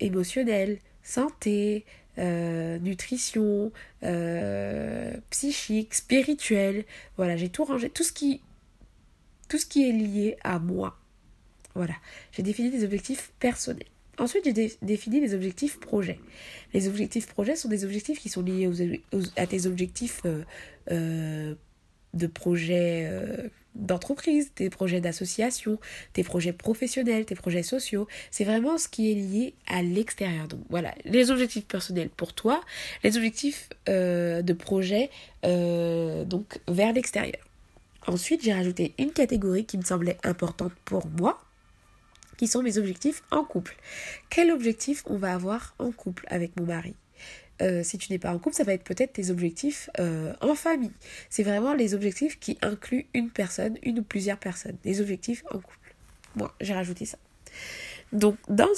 émotionnel, 0.00 0.78
santé, 1.02 1.84
euh, 2.18 2.78
nutrition, 2.78 3.72
euh, 4.02 5.12
psychique, 5.30 5.94
spirituel. 5.94 6.84
Voilà, 7.16 7.36
j'ai 7.36 7.48
tout 7.48 7.64
rangé, 7.64 7.90
tout 7.90 8.04
ce 8.04 8.12
qui, 8.12 8.40
est 9.52 9.92
lié 9.92 10.36
à 10.42 10.58
moi. 10.58 10.98
Voilà, 11.74 11.94
j'ai 12.32 12.42
défini 12.42 12.70
des 12.70 12.84
objectifs 12.84 13.32
personnels. 13.38 13.86
Ensuite, 14.18 14.44
j'ai 14.44 14.72
défini 14.80 15.20
des 15.20 15.34
objectifs 15.34 15.78
projets. 15.78 16.18
Les 16.72 16.88
objectifs 16.88 17.26
projets 17.26 17.54
sont 17.54 17.68
des 17.68 17.84
objectifs 17.84 18.18
qui 18.18 18.30
sont 18.30 18.42
liés 18.42 18.70
à 19.36 19.46
tes 19.46 19.66
objectifs 19.66 20.22
euh, 20.90 21.54
de 22.14 22.26
projets 22.26 23.10
d'entreprise, 23.76 24.50
tes 24.54 24.70
projets 24.70 25.00
d'association, 25.00 25.78
tes 26.12 26.24
projets 26.24 26.52
professionnels, 26.52 27.24
tes 27.24 27.34
projets 27.34 27.62
sociaux. 27.62 28.06
C'est 28.30 28.44
vraiment 28.44 28.78
ce 28.78 28.88
qui 28.88 29.10
est 29.10 29.14
lié 29.14 29.54
à 29.66 29.82
l'extérieur. 29.82 30.48
Donc 30.48 30.60
voilà, 30.68 30.94
les 31.04 31.30
objectifs 31.30 31.66
personnels 31.66 32.08
pour 32.08 32.32
toi, 32.32 32.60
les 33.04 33.16
objectifs 33.16 33.68
euh, 33.88 34.42
de 34.42 34.52
projet 34.52 35.10
euh, 35.44 36.24
donc 36.24 36.58
vers 36.68 36.92
l'extérieur. 36.92 37.42
Ensuite, 38.06 38.42
j'ai 38.42 38.52
rajouté 38.52 38.94
une 38.98 39.10
catégorie 39.10 39.64
qui 39.64 39.78
me 39.78 39.82
semblait 39.82 40.18
importante 40.22 40.72
pour 40.84 41.06
moi, 41.18 41.42
qui 42.36 42.46
sont 42.46 42.62
mes 42.62 42.78
objectifs 42.78 43.22
en 43.30 43.44
couple. 43.44 43.76
Quel 44.30 44.52
objectif 44.52 45.02
on 45.06 45.16
va 45.16 45.34
avoir 45.34 45.74
en 45.78 45.90
couple 45.90 46.24
avec 46.28 46.56
mon 46.56 46.66
mari? 46.66 46.94
Euh, 47.62 47.82
si 47.82 47.98
tu 47.98 48.12
n'es 48.12 48.18
pas 48.18 48.32
en 48.32 48.38
couple, 48.38 48.56
ça 48.56 48.64
va 48.64 48.72
être 48.72 48.84
peut-être 48.84 49.14
tes 49.14 49.30
objectifs 49.30 49.88
euh, 49.98 50.34
en 50.40 50.54
famille. 50.54 50.92
C'est 51.30 51.42
vraiment 51.42 51.74
les 51.74 51.94
objectifs 51.94 52.38
qui 52.38 52.58
incluent 52.62 53.06
une 53.14 53.30
personne, 53.30 53.78
une 53.82 54.00
ou 54.00 54.02
plusieurs 54.02 54.38
personnes. 54.38 54.76
Les 54.84 55.00
objectifs 55.00 55.44
en 55.50 55.58
couple. 55.58 55.94
Moi, 56.34 56.54
j'ai 56.60 56.74
rajouté 56.74 57.06
ça. 57.06 57.18
Donc, 58.12 58.36
dans 58.48 58.68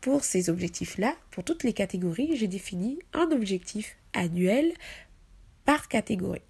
pour 0.00 0.22
ces 0.24 0.50
objectifs-là, 0.50 1.14
pour 1.30 1.44
toutes 1.44 1.64
les 1.64 1.72
catégories, 1.72 2.36
j'ai 2.36 2.46
défini 2.46 2.98
un 3.12 3.30
objectif 3.32 3.96
annuel 4.12 4.72
par 5.64 5.88
catégorie. 5.88 6.42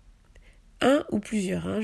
un 0.83 1.07
ou 1.11 1.21
plusieurs. 1.21 1.67
Hein, 1.67 1.81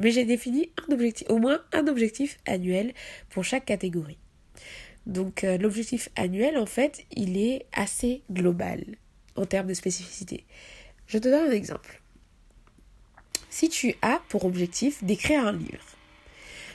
mais 0.00 0.10
j'ai 0.10 0.24
défini 0.24 0.70
un 0.88 0.94
objectif, 0.94 1.28
au 1.28 1.38
moins 1.38 1.60
un 1.72 1.86
objectif 1.88 2.38
annuel 2.46 2.94
pour 3.28 3.44
chaque 3.44 3.66
catégorie. 3.66 4.16
Donc 5.08 5.42
euh, 5.42 5.58
l'objectif 5.58 6.10
annuel, 6.16 6.56
en 6.56 6.66
fait, 6.66 7.04
il 7.10 7.36
est 7.38 7.66
assez 7.72 8.22
global 8.30 8.84
en 9.38 9.46
termes 9.46 9.68
de 9.68 9.74
spécificité. 9.74 10.44
Je 11.06 11.18
te 11.18 11.28
donne 11.28 11.50
un 11.50 11.52
exemple. 11.52 12.00
Si 13.50 13.68
tu 13.68 13.94
as 14.02 14.20
pour 14.28 14.44
objectif 14.44 15.02
d'écrire 15.02 15.46
un 15.46 15.52
livre, 15.52 15.84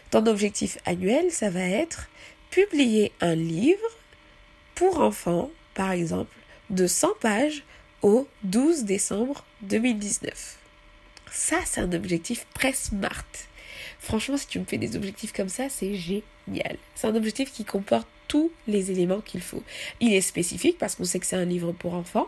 ton 0.09 0.25
objectif 0.25 0.77
annuel, 0.85 1.31
ça 1.31 1.49
va 1.49 1.61
être 1.61 2.09
publier 2.49 3.11
un 3.21 3.35
livre 3.35 3.89
pour 4.75 4.99
enfants, 4.99 5.51
par 5.73 5.91
exemple, 5.91 6.35
de 6.69 6.87
100 6.87 7.09
pages 7.19 7.63
au 8.01 8.27
12 8.43 8.83
décembre 8.83 9.45
2019. 9.61 10.57
Ça, 11.31 11.57
c'est 11.65 11.81
un 11.81 11.93
objectif 11.93 12.45
très 12.53 12.73
smart. 12.73 13.25
Franchement, 13.99 14.37
si 14.37 14.47
tu 14.47 14.59
me 14.59 14.65
fais 14.65 14.77
des 14.77 14.95
objectifs 14.95 15.33
comme 15.33 15.49
ça, 15.49 15.69
c'est 15.69 15.95
génial. 15.95 16.77
C'est 16.95 17.07
un 17.07 17.15
objectif 17.15 17.51
qui 17.51 17.65
comporte 17.65 18.07
tous 18.27 18.51
les 18.67 18.91
éléments 18.91 19.21
qu'il 19.21 19.41
faut. 19.41 19.63
Il 19.99 20.13
est 20.13 20.21
spécifique 20.21 20.77
parce 20.77 20.95
qu'on 20.95 21.05
sait 21.05 21.19
que 21.19 21.25
c'est 21.25 21.35
un 21.35 21.45
livre 21.45 21.71
pour 21.71 21.93
enfants. 21.93 22.27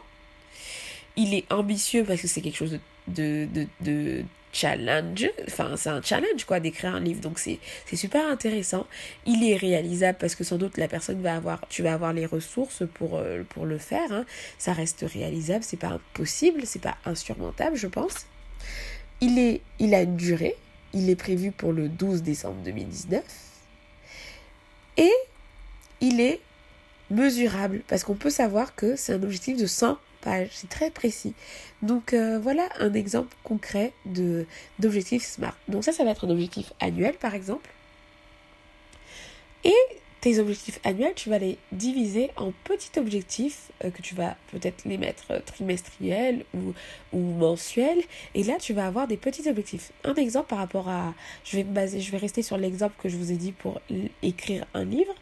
Il 1.17 1.33
est 1.33 1.51
ambitieux 1.51 2.03
parce 2.03 2.21
que 2.21 2.27
c'est 2.27 2.41
quelque 2.41 2.57
chose 2.57 2.79
de, 3.07 3.47
de, 3.53 3.67
de, 3.81 4.23
challenge, 4.55 5.29
enfin 5.47 5.75
c'est 5.75 5.89
un 5.89 6.01
challenge 6.01 6.45
quoi 6.45 6.61
d'écrire 6.61 6.95
un 6.95 7.01
livre 7.01 7.19
donc 7.19 7.39
c'est 7.39 7.59
super 7.93 8.25
intéressant. 8.27 8.87
Il 9.25 9.43
est 9.43 9.57
réalisable 9.57 10.17
parce 10.17 10.33
que 10.33 10.43
sans 10.43 10.57
doute 10.57 10.77
la 10.77 10.87
personne 10.87 11.21
va 11.21 11.35
avoir, 11.35 11.61
tu 11.67 11.83
vas 11.83 11.93
avoir 11.93 12.13
les 12.13 12.25
ressources 12.25 12.83
pour, 12.93 13.17
euh, 13.17 13.43
pour 13.49 13.65
le 13.65 13.77
faire. 13.77 14.11
Hein. 14.11 14.25
Ça 14.57 14.71
reste 14.71 15.05
réalisable, 15.07 15.63
c'est 15.63 15.77
pas 15.77 15.89
impossible, 15.89 16.61
c'est 16.65 16.81
pas 16.81 16.95
insurmontable 17.05 17.75
je 17.75 17.87
pense. 17.87 18.27
Il, 19.21 19.37
est, 19.39 19.61
il 19.79 19.93
a 19.93 20.01
une 20.01 20.15
durée, 20.15 20.55
il 20.93 21.09
est 21.09 21.15
prévu 21.15 21.51
pour 21.51 21.73
le 21.73 21.89
12 21.89 22.23
décembre 22.23 22.61
2019 22.63 23.23
et 24.97 25.11
il 25.99 26.21
est 26.21 26.39
mesurable 27.09 27.81
parce 27.87 28.03
qu'on 28.03 28.15
peut 28.15 28.29
savoir 28.29 28.75
que 28.75 28.95
c'est 28.95 29.13
un 29.13 29.23
objectif 29.23 29.57
de 29.57 29.67
100 29.67 29.97
c'est 30.51 30.69
très 30.69 30.91
précis. 30.91 31.33
Donc 31.81 32.13
euh, 32.13 32.39
voilà 32.39 32.67
un 32.79 32.93
exemple 32.93 33.35
concret 33.43 33.93
de 34.05 34.45
d'objectif 34.79 35.23
SMART. 35.23 35.57
Donc 35.67 35.83
ça, 35.83 35.91
ça 35.91 36.03
va 36.03 36.11
être 36.11 36.25
un 36.25 36.29
objectif 36.29 36.73
annuel 36.79 37.15
par 37.15 37.35
exemple. 37.35 37.69
Et 39.63 39.73
tes 40.25 40.39
objectifs 40.39 40.79
annuels, 40.83 41.13
tu 41.15 41.29
vas 41.29 41.37
les 41.37 41.59
diviser 41.71 42.31
en 42.35 42.51
petits 42.63 42.97
objectifs 42.97 43.71
euh, 43.83 43.91
que 43.91 44.01
tu 44.01 44.15
vas 44.15 44.35
peut-être 44.51 44.83
les 44.85 44.97
mettre 44.97 45.25
euh, 45.29 45.39
trimestriels 45.45 46.45
ou, 46.55 46.73
mensuels. 47.13 48.01
Et 48.33 48.43
là, 48.43 48.55
tu 48.59 48.73
vas 48.73 48.87
avoir 48.87 49.07
des 49.07 49.17
petits 49.17 49.47
objectifs. 49.47 49.91
Un 50.03 50.15
exemple 50.15 50.47
par 50.47 50.57
rapport 50.57 50.89
à, 50.89 51.13
je 51.43 51.57
vais 51.57 51.63
baser, 51.63 52.01
je 52.01 52.11
vais 52.11 52.17
rester 52.17 52.41
sur 52.41 52.57
l'exemple 52.57 52.95
que 52.97 53.07
je 53.07 53.17
vous 53.17 53.31
ai 53.31 53.35
dit 53.35 53.51
pour 53.51 53.79
écrire 54.23 54.65
un 54.73 54.83
livre. 54.83 55.13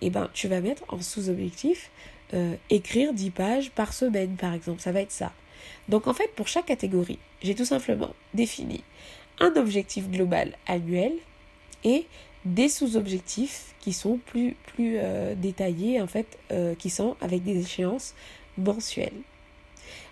Et 0.00 0.06
eh 0.06 0.10
ben, 0.10 0.30
tu 0.32 0.46
vas 0.46 0.60
mettre 0.60 0.84
en 0.88 1.00
sous-objectif 1.00 1.90
euh, 2.34 2.54
écrire 2.70 3.12
10 3.12 3.30
pages 3.30 3.70
par 3.70 3.92
semaine, 3.92 4.36
par 4.36 4.54
exemple. 4.54 4.80
Ça 4.80 4.92
va 4.92 5.00
être 5.00 5.12
ça. 5.12 5.32
Donc 5.88 6.06
en 6.06 6.14
fait, 6.14 6.28
pour 6.34 6.48
chaque 6.48 6.66
catégorie, 6.66 7.18
j'ai 7.42 7.54
tout 7.54 7.64
simplement 7.64 8.10
défini 8.34 8.82
un 9.40 9.54
objectif 9.56 10.08
global 10.08 10.56
annuel 10.66 11.12
et 11.84 12.06
des 12.44 12.68
sous-objectifs 12.68 13.74
qui 13.80 13.92
sont 13.92 14.18
plus, 14.18 14.56
plus 14.74 14.96
euh, 14.98 15.34
détaillés, 15.34 16.00
en 16.00 16.06
fait, 16.06 16.38
euh, 16.50 16.74
qui 16.74 16.90
sont 16.90 17.16
avec 17.20 17.42
des 17.42 17.58
échéances 17.58 18.14
mensuelles. 18.56 19.20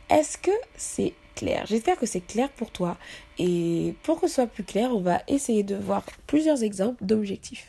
Est-ce 0.08 0.38
que 0.38 0.50
c'est 0.76 1.14
clair? 1.36 1.64
J'espère 1.66 1.96
que 1.96 2.06
c'est 2.06 2.20
clair 2.20 2.48
pour 2.50 2.70
toi. 2.70 2.96
Et 3.38 3.94
pour 4.02 4.20
que 4.20 4.26
ce 4.26 4.36
soit 4.36 4.46
plus 4.46 4.64
clair, 4.64 4.90
on 4.94 5.00
va 5.00 5.22
essayer 5.28 5.62
de 5.62 5.76
voir 5.76 6.04
plusieurs 6.26 6.62
exemples 6.62 7.04
d'objectifs. 7.04 7.68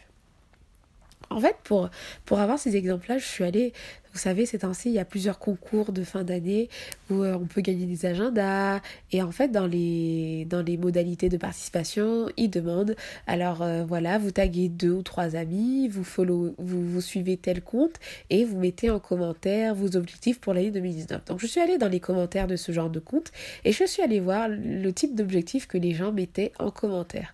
En 1.30 1.40
fait, 1.40 1.56
pour, 1.64 1.90
pour 2.26 2.40
avoir 2.40 2.60
ces 2.60 2.76
exemples-là, 2.76 3.18
je 3.18 3.26
suis 3.26 3.44
allée 3.44 3.74
vous 4.14 4.20
savez, 4.20 4.46
c'est 4.46 4.64
ainsi, 4.64 4.90
il 4.90 4.94
y 4.94 5.00
a 5.00 5.06
plusieurs 5.06 5.40
concours 5.40 5.92
de 5.92 6.04
fin 6.04 6.24
d'année 6.24 6.70
où 7.10 7.24
euh, 7.24 7.36
on 7.36 7.46
peut 7.46 7.62
gagner 7.62 7.86
des 7.86 8.06
agendas. 8.06 8.82
Et 9.12 9.22
en 9.22 9.32
fait, 9.32 9.50
dans 9.50 9.68
les, 9.68 10.48
modalités 10.78 11.30
de 11.30 11.38
participation, 11.38 12.28
ils 12.38 12.50
demandent, 12.50 12.96
alors 13.28 13.62
euh, 13.62 13.84
voilà, 13.84 14.18
vous 14.18 14.32
taguez 14.32 14.70
deux 14.70 14.92
ou 14.92 15.02
trois 15.02 15.36
amis, 15.36 15.88
vous, 15.88 16.04
follow, 16.04 16.56
vous, 16.58 16.86
vous 16.86 17.02
suivez 17.02 17.38
tel 17.38 17.62
compte 17.62 17.96
et 18.30 18.44
vous 18.44 18.58
mettez 18.58 18.90
en 18.90 19.00
commentaire 19.00 19.76
vos 19.76 19.96
objectifs 19.96 20.40
pour 20.40 20.54
l'année 20.54 20.72
2019. 20.72 21.26
Donc 21.26 21.40
je 21.40 21.48
suis 21.48 21.62
allée 21.62 21.78
dans 21.78 21.90
les 21.90 22.00
commentaires 22.00 22.48
de 22.48 22.56
ce 22.56 22.72
genre 22.72 22.90
de 22.90 23.00
compte 23.00 23.32
et 23.64 23.72
je 23.72 23.86
suis 23.86 24.02
allée 24.02 24.20
voir 24.20 24.48
le 24.50 24.92
type 24.92 25.16
d'objectifs 25.16 25.68
que 25.68 25.78
les 25.78 25.94
gens 25.94 26.12
mettaient 26.12 26.52
en 26.60 26.72
commentaire. 26.72 27.34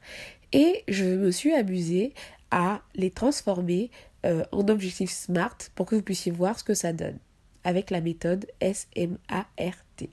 Et 0.53 0.83
je 0.87 1.05
me 1.05 1.31
suis 1.31 1.53
amusée 1.53 2.13
à 2.51 2.81
les 2.95 3.11
transformer 3.11 3.91
euh, 4.25 4.43
en 4.51 4.67
objectif 4.67 5.11
SMART 5.11 5.57
pour 5.75 5.85
que 5.85 5.95
vous 5.95 6.01
puissiez 6.01 6.31
voir 6.31 6.57
ce 6.57 6.63
que 6.63 6.73
ça 6.73 6.93
donne 6.93 7.17
avec 7.63 7.89
la 7.91 8.01
méthode 8.01 8.47
S-M-A-R-T. 8.61 10.09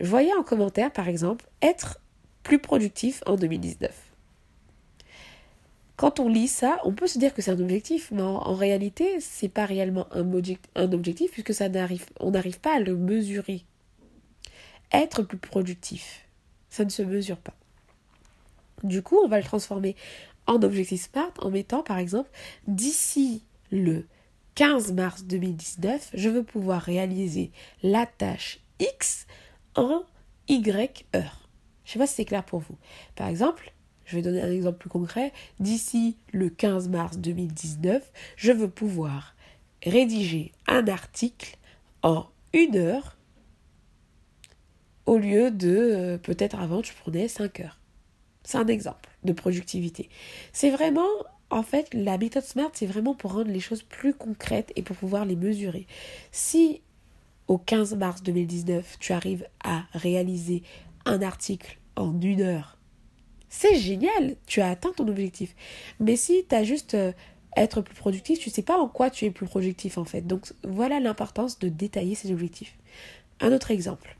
Voyez 0.00 0.34
en 0.34 0.42
commentaire, 0.42 0.92
par 0.92 1.08
exemple, 1.08 1.46
être 1.62 1.98
plus 2.42 2.58
productif 2.58 3.22
en 3.26 3.36
2019. 3.36 3.90
Quand 5.96 6.20
on 6.20 6.28
lit 6.28 6.48
ça, 6.48 6.78
on 6.84 6.92
peut 6.92 7.06
se 7.06 7.18
dire 7.18 7.32
que 7.32 7.40
c'est 7.40 7.52
un 7.52 7.60
objectif, 7.60 8.10
mais 8.10 8.22
en, 8.22 8.54
réalité, 8.54 9.20
c'est 9.20 9.48
pas 9.48 9.64
réellement 9.64 10.06
un, 10.12 10.28
un 10.74 10.92
objectif 10.92 11.30
puisque 11.30 11.54
ça 11.54 11.68
n'arrive, 11.68 12.04
on 12.20 12.32
n'arrive 12.32 12.60
pas 12.60 12.76
à 12.76 12.80
le 12.80 12.96
mesurer. 12.96 13.64
Être 14.92 15.22
plus 15.22 15.38
productif, 15.38 16.26
ça 16.68 16.84
ne 16.84 16.90
se 16.90 17.02
mesure 17.02 17.38
pas. 17.38 17.54
Du 18.82 19.02
coup, 19.02 19.18
on 19.24 19.28
va 19.28 19.38
le 19.38 19.44
transformer 19.44 19.96
en 20.46 20.62
objectif 20.62 21.08
SMART 21.10 21.32
en 21.38 21.50
mettant 21.50 21.82
par 21.82 21.98
exemple 21.98 22.30
d'ici 22.66 23.44
le 23.70 24.06
15 24.54 24.92
mars 24.92 25.24
2019, 25.24 26.10
je 26.14 26.28
veux 26.28 26.44
pouvoir 26.44 26.80
réaliser 26.82 27.50
la 27.82 28.06
tâche 28.06 28.60
X 28.78 29.26
en 29.74 30.04
Y 30.48 31.06
heures. 31.14 31.48
Je 31.84 31.90
ne 31.90 31.92
sais 31.92 31.98
pas 31.98 32.06
si 32.06 32.14
c'est 32.14 32.24
clair 32.24 32.44
pour 32.44 32.60
vous. 32.60 32.76
Par 33.16 33.28
exemple, 33.28 33.72
je 34.04 34.16
vais 34.16 34.22
donner 34.22 34.42
un 34.42 34.52
exemple 34.52 34.78
plus 34.78 34.90
concret. 34.90 35.32
D'ici 35.58 36.16
le 36.32 36.50
15 36.50 36.88
mars 36.88 37.18
2019, 37.18 38.12
je 38.36 38.52
veux 38.52 38.70
pouvoir 38.70 39.34
rédiger 39.82 40.52
un 40.66 40.86
article 40.88 41.56
en 42.02 42.26
une 42.52 42.76
heure 42.76 43.16
au 45.06 45.18
lieu 45.18 45.50
de 45.50 45.76
euh, 45.76 46.18
peut-être 46.18 46.58
avant 46.58 46.82
je 46.82 46.92
prenais 46.94 47.28
5 47.28 47.60
heures. 47.60 47.78
C'est 48.44 48.58
un 48.58 48.66
exemple 48.68 49.08
de 49.24 49.32
productivité. 49.32 50.08
C'est 50.52 50.70
vraiment, 50.70 51.08
en 51.50 51.62
fait, 51.62 51.92
la 51.92 52.18
méthode 52.18 52.44
SMART, 52.44 52.70
c'est 52.74 52.86
vraiment 52.86 53.14
pour 53.14 53.32
rendre 53.32 53.50
les 53.50 53.60
choses 53.60 53.82
plus 53.82 54.14
concrètes 54.14 54.72
et 54.76 54.82
pour 54.82 54.96
pouvoir 54.96 55.24
les 55.24 55.36
mesurer. 55.36 55.86
Si 56.30 56.80
au 57.48 57.58
15 57.58 57.94
mars 57.96 58.22
2019, 58.22 58.98
tu 59.00 59.12
arrives 59.12 59.46
à 59.62 59.84
réaliser 59.92 60.62
un 61.04 61.20
article 61.20 61.78
en 61.96 62.20
une 62.20 62.40
heure, 62.40 62.78
c'est 63.56 63.76
génial, 63.76 64.34
tu 64.46 64.60
as 64.60 64.70
atteint 64.70 64.92
ton 64.92 65.06
objectif. 65.06 65.54
Mais 66.00 66.16
si 66.16 66.44
tu 66.48 66.54
as 66.56 66.64
juste 66.64 66.94
euh, 66.94 67.12
être 67.56 67.82
plus 67.82 67.94
productif, 67.94 68.40
tu 68.40 68.48
ne 68.48 68.52
sais 68.52 68.62
pas 68.62 68.76
en 68.76 68.88
quoi 68.88 69.10
tu 69.10 69.26
es 69.26 69.30
plus 69.30 69.46
productif 69.46 69.96
en 69.96 70.04
fait. 70.04 70.22
Donc 70.22 70.52
voilà 70.64 70.98
l'importance 70.98 71.60
de 71.60 71.68
détailler 71.68 72.16
ces 72.16 72.32
objectifs. 72.32 72.76
Un 73.40 73.52
autre 73.52 73.70
exemple. 73.70 74.16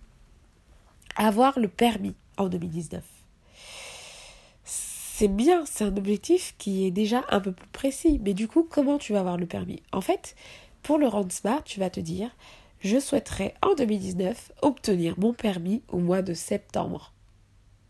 Avoir 1.16 1.58
le 1.58 1.66
permis 1.66 2.14
en 2.36 2.48
2019 2.48 3.02
c'est 5.16 5.28
bien, 5.28 5.64
c'est 5.64 5.84
un 5.84 5.96
objectif 5.96 6.56
qui 6.58 6.86
est 6.86 6.90
déjà 6.90 7.24
un 7.30 7.38
peu 7.38 7.52
plus 7.52 7.68
précis. 7.68 8.20
Mais 8.24 8.34
du 8.34 8.48
coup, 8.48 8.66
comment 8.68 8.98
tu 8.98 9.12
vas 9.12 9.20
avoir 9.20 9.36
le 9.36 9.46
permis? 9.46 9.80
En 9.92 10.00
fait, 10.00 10.34
pour 10.82 10.98
le 10.98 11.06
rendre 11.06 11.30
smart, 11.30 11.62
tu 11.62 11.78
vas 11.78 11.88
te 11.88 12.00
dire, 12.00 12.34
je 12.80 12.98
souhaiterais 12.98 13.54
en 13.62 13.76
2019 13.76 14.50
obtenir 14.62 15.14
mon 15.16 15.32
permis 15.32 15.82
au 15.86 15.98
mois 15.98 16.20
de 16.20 16.34
septembre. 16.34 17.12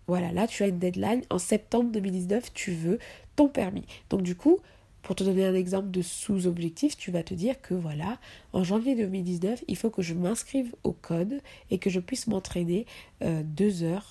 Voilà, 0.07 0.33
là 0.33 0.47
tu 0.47 0.64
as 0.64 0.66
une 0.66 0.78
deadline. 0.78 1.23
En 1.31 1.38
septembre 1.38 1.90
2019, 1.93 2.52
tu 2.52 2.73
veux 2.73 2.99
ton 3.37 3.49
permis. 3.49 3.87
Donc 4.11 4.21
du 4.21 4.37
coup, 4.37 4.59
pour 5.00 5.16
te 5.16 5.25
donner 5.25 5.47
un 5.47 5.54
exemple 5.54 5.90
de 5.90 6.02
sous-objectif, 6.02 6.95
tu 6.99 7.11
vas 7.11 7.23
te 7.23 7.33
dire 7.33 7.59
que 7.62 7.73
voilà, 7.73 8.19
en 8.52 8.64
janvier 8.64 8.97
2019, 8.97 9.64
il 9.66 9.78
faut 9.78 9.88
que 9.88 10.02
je 10.02 10.12
m'inscrive 10.12 10.75
au 10.85 10.93
code 10.93 11.40
et 11.71 11.78
que 11.78 11.88
je 11.88 12.00
puisse 12.00 12.26
m'entraîner 12.26 12.85
euh, 13.23 13.43
deux 13.43 13.83
heures 13.83 14.11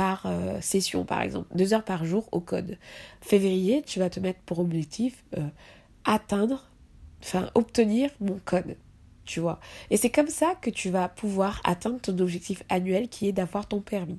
par 0.00 0.24
euh, 0.24 0.58
session, 0.62 1.04
par 1.04 1.20
exemple, 1.20 1.54
deux 1.54 1.74
heures 1.74 1.84
par 1.84 2.06
jour 2.06 2.26
au 2.32 2.40
code. 2.40 2.78
Février, 3.20 3.82
tu 3.86 3.98
vas 3.98 4.08
te 4.08 4.18
mettre 4.18 4.40
pour 4.46 4.58
objectif 4.58 5.22
euh, 5.36 5.46
atteindre, 6.06 6.70
enfin 7.22 7.50
obtenir 7.54 8.08
mon 8.18 8.40
code, 8.46 8.78
tu 9.26 9.40
vois. 9.40 9.60
Et 9.90 9.98
c'est 9.98 10.08
comme 10.08 10.28
ça 10.28 10.54
que 10.62 10.70
tu 10.70 10.88
vas 10.88 11.10
pouvoir 11.10 11.60
atteindre 11.64 12.00
ton 12.00 12.18
objectif 12.18 12.62
annuel 12.70 13.10
qui 13.10 13.28
est 13.28 13.32
d'avoir 13.32 13.68
ton 13.68 13.82
permis. 13.82 14.18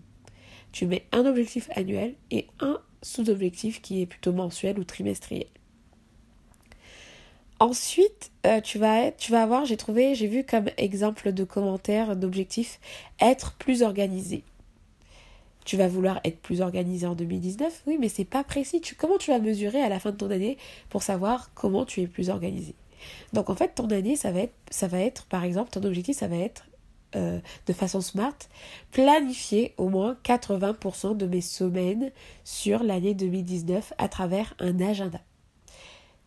Tu 0.72 0.86
mets 0.86 1.08
un 1.12 1.26
objectif 1.26 1.68
annuel 1.76 2.14
et 2.30 2.46
un 2.60 2.80
sous-objectif 3.02 3.82
qui 3.82 4.04
est 4.04 4.06
plutôt 4.06 4.34
mensuel 4.34 4.78
ou 4.78 4.84
trimestriel. 4.84 5.48
Ensuite, 7.60 8.32
euh, 8.46 8.62
tu, 8.62 8.78
vas 8.78 9.12
tu 9.12 9.32
vas 9.32 9.42
avoir, 9.42 9.66
j'ai 9.66 9.78
trouvé, 9.78 10.14
j'ai 10.14 10.28
vu 10.28 10.44
comme 10.44 10.70
exemple 10.78 11.32
de 11.32 11.44
commentaire 11.44 12.16
d'objectif, 12.16 12.80
être 13.20 13.54
plus 13.54 13.82
organisé. 13.82 14.44
Tu 15.66 15.78
vas 15.78 15.88
vouloir 15.88 16.20
être 16.24 16.40
plus 16.40 16.62
organisé 16.62 17.06
en 17.06 17.16
2019, 17.16 17.84
oui, 17.88 17.98
mais 18.00 18.10
c'est 18.10 18.26
pas 18.26 18.44
précis. 18.44 18.82
comment 18.98 19.18
tu 19.18 19.32
vas 19.32 19.40
mesurer 19.40 19.82
à 19.82 19.90
la 19.90 20.00
fin 20.00 20.12
de 20.12 20.18
ton 20.18 20.32
année 20.32 20.58
pour 20.90 21.04
savoir 21.04 21.52
comment 21.54 21.86
tu 21.86 22.02
es 22.02 22.08
plus 22.08 22.30
organisé? 22.30 22.76
Donc 23.34 23.50
en 23.50 23.56
fait, 23.56 23.76
ton 23.76 23.88
année, 23.90 24.16
ça 24.16 24.32
va 24.32 24.42
être, 24.42 24.54
ça 24.70 24.88
va 24.88 25.00
être 25.00 25.26
par 25.26 25.44
exemple, 25.44 25.72
ton 25.72 25.84
objectif, 25.84 26.18
ça 26.18 26.28
va 26.28 26.38
être 26.38 26.66
euh, 27.16 27.40
de 27.68 27.74
façon 27.74 28.00
smart, 28.00 28.38
planifier 28.92 29.74
au 29.78 29.90
moins 29.90 30.16
80% 30.24 31.18
de 31.18 31.26
mes 31.26 31.42
semaines 31.42 32.12
sur 32.46 32.84
l'année 32.84 33.14
2019 33.14 33.94
à 33.98 34.08
travers 34.08 34.54
un 34.60 34.80
agenda. 34.80 35.20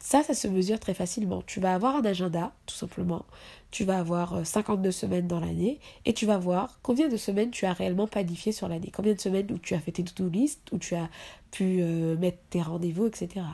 Ça, 0.04 0.22
ça 0.22 0.34
se 0.34 0.46
mesure 0.48 0.78
très 0.78 0.92
facilement. 0.92 1.40
Tu 1.46 1.60
vas 1.60 1.72
avoir 1.74 1.96
un 1.96 2.04
agenda, 2.04 2.52
tout 2.66 2.74
simplement. 2.74 3.24
Tu 3.70 3.84
vas 3.84 3.98
avoir 3.98 4.46
52 4.46 4.88
euh, 4.90 4.92
semaines 4.92 5.26
dans 5.26 5.40
l'année 5.40 5.80
et 6.04 6.12
tu 6.12 6.26
vas 6.26 6.36
voir 6.36 6.78
combien 6.82 7.08
de 7.08 7.16
semaines 7.16 7.50
tu 7.50 7.64
as 7.64 7.72
réellement 7.72 8.06
planifié 8.06 8.52
sur 8.52 8.68
l'année. 8.68 8.92
Combien 8.94 9.14
de 9.14 9.18
semaines 9.18 9.50
où 9.50 9.56
tu 9.56 9.72
as 9.72 9.78
fait 9.78 9.92
tes 9.92 10.04
to-do 10.04 10.28
list, 10.28 10.60
où 10.72 10.78
tu 10.78 10.94
as 10.94 11.08
pu 11.52 11.78
euh, 11.80 12.18
mettre 12.18 12.36
tes 12.50 12.60
rendez-vous, 12.60 13.06
etc. 13.06 13.46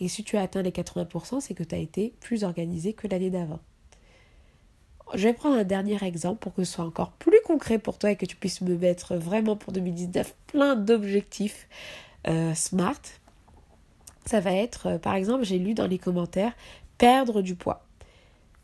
Et 0.00 0.08
si 0.08 0.24
tu 0.24 0.38
as 0.38 0.40
atteint 0.40 0.62
les 0.62 0.70
80%, 0.70 1.42
c'est 1.42 1.52
que 1.52 1.62
tu 1.62 1.74
as 1.74 1.78
été 1.78 2.14
plus 2.20 2.42
organisé 2.42 2.94
que 2.94 3.06
l'année 3.06 3.28
d'avant. 3.28 3.60
Je 5.12 5.24
vais 5.24 5.34
prendre 5.34 5.58
un 5.58 5.64
dernier 5.64 6.02
exemple 6.02 6.38
pour 6.38 6.54
que 6.54 6.64
ce 6.64 6.72
soit 6.72 6.86
encore 6.86 7.12
plus 7.12 7.42
concret 7.44 7.78
pour 7.78 7.98
toi 7.98 8.12
et 8.12 8.16
que 8.16 8.24
tu 8.24 8.36
puisses 8.36 8.62
me 8.62 8.78
mettre 8.78 9.16
vraiment 9.16 9.56
pour 9.56 9.74
2019 9.74 10.34
plein 10.46 10.74
d'objectifs 10.74 11.68
euh, 12.28 12.54
smart 12.54 13.02
ça 14.28 14.40
va 14.40 14.52
être, 14.52 14.86
euh, 14.88 14.98
par 14.98 15.14
exemple, 15.14 15.44
j'ai 15.44 15.58
lu 15.58 15.72
dans 15.72 15.86
les 15.86 15.98
commentaires, 15.98 16.52
perdre 16.98 17.40
du 17.40 17.54
poids. 17.54 17.86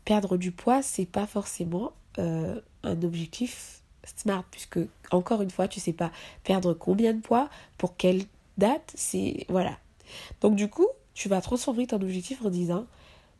Perdre 0.05 0.37
du 0.37 0.51
poids, 0.51 0.83
c'est 0.83 1.07
pas 1.07 1.25
forcément 1.25 1.93
euh, 2.19 2.61
un 2.83 3.01
objectif 3.01 3.81
smart, 4.03 4.43
puisque, 4.51 4.77
encore 5.09 5.41
une 5.41 5.49
fois, 5.49 5.67
tu 5.67 5.79
sais 5.79 5.93
pas 5.93 6.11
perdre 6.43 6.75
combien 6.75 7.13
de 7.13 7.19
poids, 7.19 7.49
pour 7.79 7.97
quelle 7.97 8.25
date, 8.59 8.93
c'est. 8.93 9.47
Voilà. 9.49 9.79
Donc, 10.41 10.55
du 10.55 10.69
coup, 10.69 10.87
tu 11.15 11.29
vas 11.29 11.41
transformer 11.41 11.87
ton 11.87 11.95
objectif 11.95 12.45
en 12.45 12.51
disant 12.51 12.85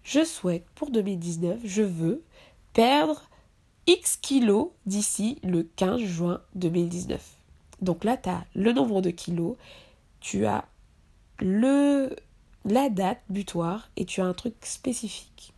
Je 0.02 0.24
souhaite 0.24 0.66
pour 0.74 0.90
2019, 0.90 1.60
je 1.64 1.84
veux 1.84 2.24
perdre 2.74 3.30
X 3.86 4.18
kilos 4.18 4.70
d'ici 4.88 5.38
le 5.44 5.62
15 5.62 6.02
juin 6.02 6.42
2019. 6.56 7.22
Donc 7.82 8.04
là, 8.04 8.18
tu 8.18 8.30
as 8.30 8.46
le 8.56 8.74
nombre 8.74 9.02
de 9.02 9.12
kilos, 9.12 9.58
tu 10.22 10.48
as 10.48 10.66
le, 11.40 12.16
la 12.66 12.90
date 12.90 13.22
butoir 13.30 13.90
et 13.98 14.06
tu 14.06 14.22
as 14.22 14.26
un 14.26 14.34
truc 14.34 14.56
spécifique. 14.62 15.54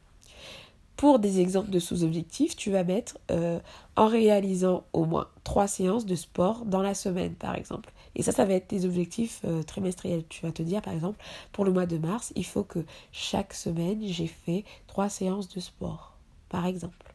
Pour 0.96 1.20
des 1.20 1.40
exemples 1.40 1.70
de 1.70 1.78
sous-objectifs, 1.78 2.56
tu 2.56 2.72
vas 2.72 2.84
mettre 2.84 3.20
euh, 3.30 3.60
en 3.96 4.08
réalisant 4.08 4.84
au 4.94 5.06
moins 5.06 5.28
trois 5.44 5.68
séances 5.68 6.08
de 6.08 6.16
sport 6.16 6.66
dans 6.66 6.82
la 6.82 6.96
semaine, 6.96 7.36
par 7.36 7.56
exemple. 7.56 7.92
Et 8.16 8.24
ça, 8.24 8.32
ça 8.32 8.46
va 8.46 8.54
être 8.54 8.68
tes 8.68 8.84
objectifs 8.84 9.42
euh, 9.46 9.62
trimestriels. 9.62 10.24
Tu 10.28 10.44
vas 10.44 10.52
te 10.52 10.64
dire, 10.64 10.82
par 10.82 10.94
exemple, 10.94 11.24
pour 11.52 11.66
le 11.66 11.72
mois 11.72 11.86
de 11.86 12.00
mars, 12.00 12.34
il 12.36 12.46
faut 12.46 12.64
que 12.64 12.84
chaque 13.12 13.54
semaine, 13.54 14.02
j'ai 14.08 14.26
fait 14.26 14.66
trois 14.88 15.08
séances 15.08 15.50
de 15.50 15.60
sport, 15.60 16.18
par 16.50 16.66
exemple. 16.66 17.14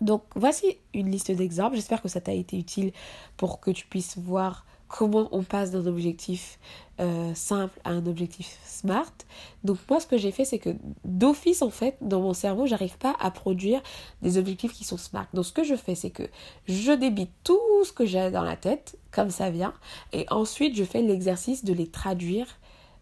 Donc, 0.00 0.24
voici 0.34 0.78
une 0.94 1.12
liste 1.12 1.30
d'exemples. 1.30 1.76
J'espère 1.76 2.02
que 2.02 2.08
ça 2.08 2.20
t'a 2.20 2.32
été 2.32 2.58
utile 2.58 2.92
pour 3.36 3.60
que 3.60 3.70
tu 3.70 3.86
puisses 3.86 4.18
voir 4.18 4.66
comment 4.92 5.28
on 5.32 5.42
passe 5.42 5.70
d'un 5.70 5.86
objectif 5.86 6.58
euh, 7.00 7.34
simple 7.34 7.80
à 7.82 7.90
un 7.90 8.06
objectif 8.06 8.58
smart. 8.66 9.10
Donc 9.64 9.78
moi 9.88 9.98
ce 10.00 10.06
que 10.06 10.18
j'ai 10.18 10.30
fait 10.30 10.44
c'est 10.44 10.58
que 10.58 10.70
d'office 11.04 11.62
en 11.62 11.70
fait 11.70 11.96
dans 12.02 12.20
mon 12.20 12.34
cerveau 12.34 12.66
j'arrive 12.66 12.98
pas 12.98 13.16
à 13.18 13.30
produire 13.30 13.80
des 14.20 14.36
objectifs 14.36 14.74
qui 14.74 14.84
sont 14.84 14.98
smart. 14.98 15.26
Donc 15.32 15.46
ce 15.46 15.52
que 15.52 15.64
je 15.64 15.74
fais 15.74 15.94
c'est 15.94 16.10
que 16.10 16.24
je 16.66 16.92
débite 16.92 17.30
tout 17.42 17.58
ce 17.84 17.92
que 17.92 18.04
j'ai 18.04 18.30
dans 18.30 18.42
la 18.42 18.54
tête 18.54 18.98
comme 19.10 19.30
ça 19.30 19.48
vient 19.48 19.72
et 20.12 20.26
ensuite 20.30 20.76
je 20.76 20.84
fais 20.84 21.00
l'exercice 21.00 21.64
de 21.64 21.72
les 21.72 21.88
traduire 21.88 22.46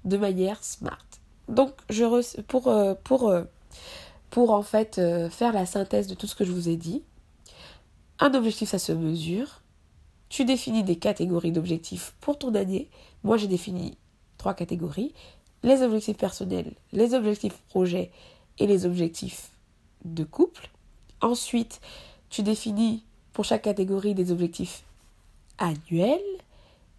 de 0.04 0.16
manière 0.16 0.62
smart. 0.62 1.04
Donc 1.48 1.72
je 1.90 2.40
pour 2.42 2.68
euh, 2.68 2.94
pour 3.02 3.28
euh, 3.28 3.42
pour 4.30 4.52
en 4.52 4.62
fait 4.62 5.00
faire 5.30 5.52
la 5.52 5.66
synthèse 5.66 6.06
de 6.06 6.14
tout 6.14 6.28
ce 6.28 6.36
que 6.36 6.44
je 6.44 6.52
vous 6.52 6.68
ai 6.68 6.76
dit. 6.76 7.02
Un 8.20 8.32
objectif 8.34 8.68
ça 8.68 8.78
se 8.78 8.92
mesure 8.92 9.59
tu 10.30 10.46
définis 10.46 10.84
des 10.84 10.96
catégories 10.96 11.52
d'objectifs 11.52 12.14
pour 12.20 12.38
ton 12.38 12.54
année. 12.54 12.88
Moi, 13.24 13.36
j'ai 13.36 13.48
défini 13.48 13.98
trois 14.38 14.54
catégories. 14.54 15.12
Les 15.62 15.82
objectifs 15.82 16.16
personnels, 16.16 16.72
les 16.92 17.12
objectifs 17.12 17.58
projets 17.68 18.10
et 18.58 18.66
les 18.66 18.86
objectifs 18.86 19.50
de 20.06 20.24
couple. 20.24 20.70
Ensuite, 21.20 21.82
tu 22.30 22.42
définis 22.42 23.04
pour 23.34 23.44
chaque 23.44 23.62
catégorie 23.62 24.14
des 24.14 24.32
objectifs 24.32 24.84
annuels 25.58 26.20